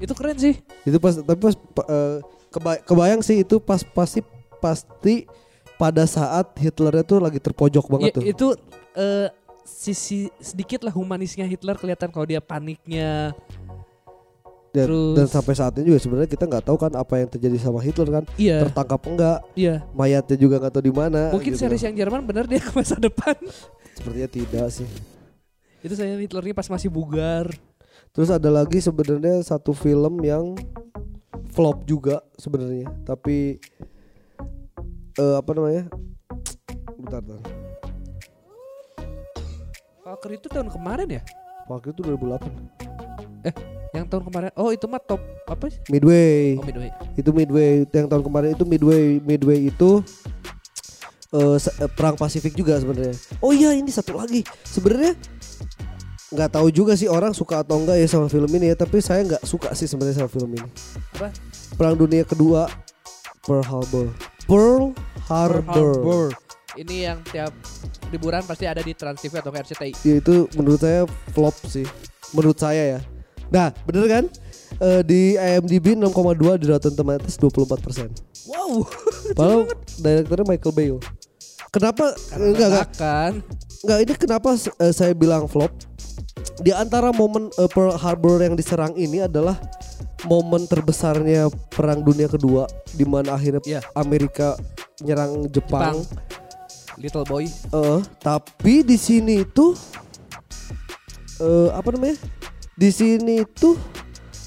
[0.00, 0.58] itu keren sih.
[0.82, 2.16] itu pas tapi pas pa- eh,
[2.48, 4.26] keba- kebayang sih itu pas pasti
[4.58, 5.28] pasti
[5.76, 8.46] pada saat Hitlernya tuh lagi terpojok banget Ya, tuh itu
[8.94, 9.28] eh,
[9.62, 13.30] sisi sedikit lah humanisnya Hitler kelihatan kalau dia paniknya.
[14.70, 17.58] dan, terus- dan sampai saat ini juga sebenarnya kita nggak tahu kan apa yang terjadi
[17.60, 19.82] sama Hitler kan Iya, tertangkap enggak iya.
[19.90, 21.60] mayatnya juga nggak tahu di mana Mungkin gitu.
[21.60, 23.34] series yang Jerman bener dia ke masa depan.
[23.92, 24.86] sepertinya tidak sih
[25.80, 27.48] itu saya Hitlernya pas masih bugar.
[28.10, 30.58] terus ada lagi sebenarnya satu film yang
[31.48, 33.62] flop juga sebenarnya tapi
[35.14, 35.86] eh, apa namanya
[36.96, 37.40] bentar, bentar.
[40.00, 41.22] Valkyrie itu tahun kemarin ya?
[41.64, 42.50] waktu itu 2008
[43.90, 44.50] Yang tahun kemarin.
[44.54, 45.82] Oh, itu mah top apa sih?
[45.86, 46.90] Midway Oh, Midway.
[47.14, 50.02] itu midway yang tahun kemarin itu midway midway itu
[51.30, 55.14] eh, eh, perang Pasifik juga sebenarnya oh iya ini satu lagi sebenarnya
[56.30, 59.26] nggak tahu juga sih orang suka atau enggak ya sama film ini ya tapi saya
[59.26, 60.68] nggak suka sih sebenarnya sama film ini
[61.18, 61.34] Apa?
[61.74, 62.70] perang dunia kedua
[63.42, 64.06] Pearl Harbor
[64.46, 64.94] Pearl
[65.26, 66.24] Harbor, Harbor.
[66.78, 67.50] Ini yang tiap
[68.14, 69.90] liburan pasti ada di Trans TV atau RCTI.
[70.06, 71.02] Ya, itu menurut saya
[71.34, 71.86] flop sih
[72.30, 73.00] menurut saya ya
[73.50, 74.24] nah bener kan
[74.80, 78.08] Eh, di IMDb 6,2 di Rotten Tomatoes 24 persen
[78.48, 78.88] Wow.
[79.36, 79.68] Padahal
[80.00, 80.88] direkturnya Michael Bay.
[81.68, 83.32] Kenapa enggak enggak kan?
[83.84, 85.68] enggak ini kenapa eh, saya bilang flop?
[86.56, 89.56] Di antara momen eh, Pearl Harbor yang diserang ini adalah
[90.22, 93.80] momen terbesarnya perang dunia kedua di mana akhirnya Iya.
[93.92, 94.54] Amerika
[95.00, 96.04] nyerang Jepang.
[96.96, 97.48] Little Boy.
[97.48, 99.72] Eh, tapi di sini itu
[101.40, 102.16] eh apa namanya?
[102.74, 103.76] Di sini itu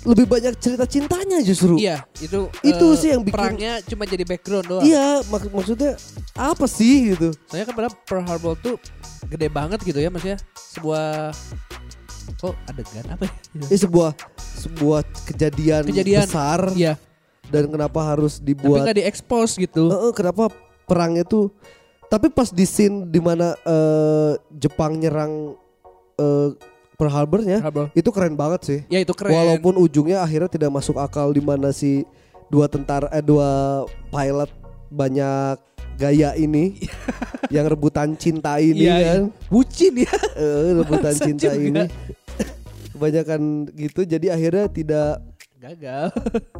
[0.03, 1.79] lebih banyak cerita cintanya justru.
[1.79, 4.84] Iya, itu Itu eh, sih yang bikin- perangnya cuma jadi background doang.
[4.84, 5.95] Iya, mak- maksudnya
[6.36, 7.31] apa sih gitu?
[7.47, 8.75] Soalnya kan padahal Pearl Harbor tuh
[9.26, 11.32] gede banget gitu ya maksudnya sebuah
[12.36, 13.32] kok adegan apa ya?
[13.67, 16.24] Ini sebuah sebuah kejadian, Kejadian.
[16.24, 16.95] besar Iya,
[17.47, 19.88] dan kenapa harus tapi dibuat nggak diekspos gitu.
[19.88, 20.47] Eh, eh, kenapa
[20.84, 21.51] perangnya tuh
[22.05, 25.55] tapi pas di scene di mana eh, Jepang nyerang
[26.15, 26.49] eh,
[26.93, 27.89] Pearl Harbornya Harbor.
[27.91, 29.34] itu keren banget sih Ya itu keren.
[29.34, 32.05] walaupun ujungnya akhirnya tidak masuk akal di mana si
[32.47, 34.51] dua tentara eh dua pilot
[34.88, 35.57] banyak
[35.96, 36.82] gaya ini
[37.56, 39.12] yang rebutan cinta ini Iya, iya.
[39.14, 40.14] kan bucin ya.
[40.34, 41.62] Eh, rebutan Bangsat cinta juga.
[41.62, 41.84] ini
[42.91, 43.41] kebanyakan
[43.72, 45.22] gitu jadi akhirnya tidak
[45.56, 46.12] Gagal.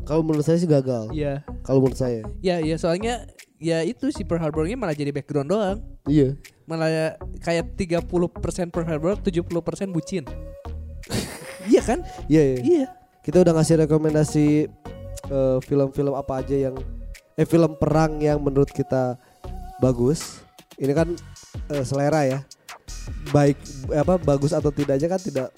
[0.04, 1.44] kalau menurut saya sih gagal Iya.
[1.62, 3.28] kalau menurut saya Ya, ya soalnya
[3.58, 5.78] ya itu si Pearl Harbornya malah jadi background doang.
[6.04, 8.08] iya Malah kayak 30%
[8.70, 9.44] Pearl Harbor, 70%
[9.90, 10.24] bucin.
[11.68, 12.00] iya kan?
[12.26, 12.86] iya iya Iya.
[13.20, 14.48] kita udah ngasih rekomendasi
[15.26, 16.76] eh, film-film apa aja yang
[17.34, 19.18] eh film perang yang menurut kita
[19.82, 20.42] bagus.
[20.78, 21.08] Ini kan
[21.70, 22.40] uh, selera ya.
[23.34, 23.58] Baik
[23.94, 25.50] apa bagus atau tidaknya kan tidak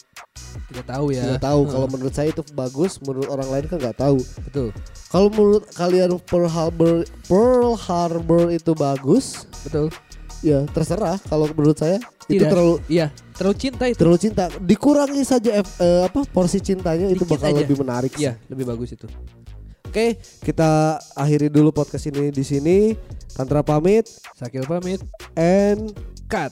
[0.71, 1.23] tidak tahu ya.
[1.27, 1.61] tidak tahu.
[1.65, 1.71] Hmm.
[1.71, 4.19] kalau menurut saya itu bagus menurut orang lain kan nggak tahu.
[4.49, 4.67] Betul.
[5.11, 6.95] Kalau menurut kalian Pearl Harbor
[7.27, 9.91] Pearl Harbor itu bagus betul.
[10.39, 11.19] ya terserah.
[11.27, 12.31] Kalau menurut saya tidak.
[12.31, 13.97] itu terlalu iya terlalu cinta itu.
[13.99, 14.43] terlalu cinta.
[14.63, 17.61] Dikurangi saja eh, apa porsi cintanya Dikit itu bakal aja.
[17.61, 19.07] lebih menarik iya lebih bagus itu.
[19.95, 22.99] Oke, kita akhiri dulu podcast ini di sini.
[23.31, 24.03] Tantra pamit,
[24.35, 24.99] Sakil pamit,
[25.39, 25.95] and
[26.27, 26.51] cut.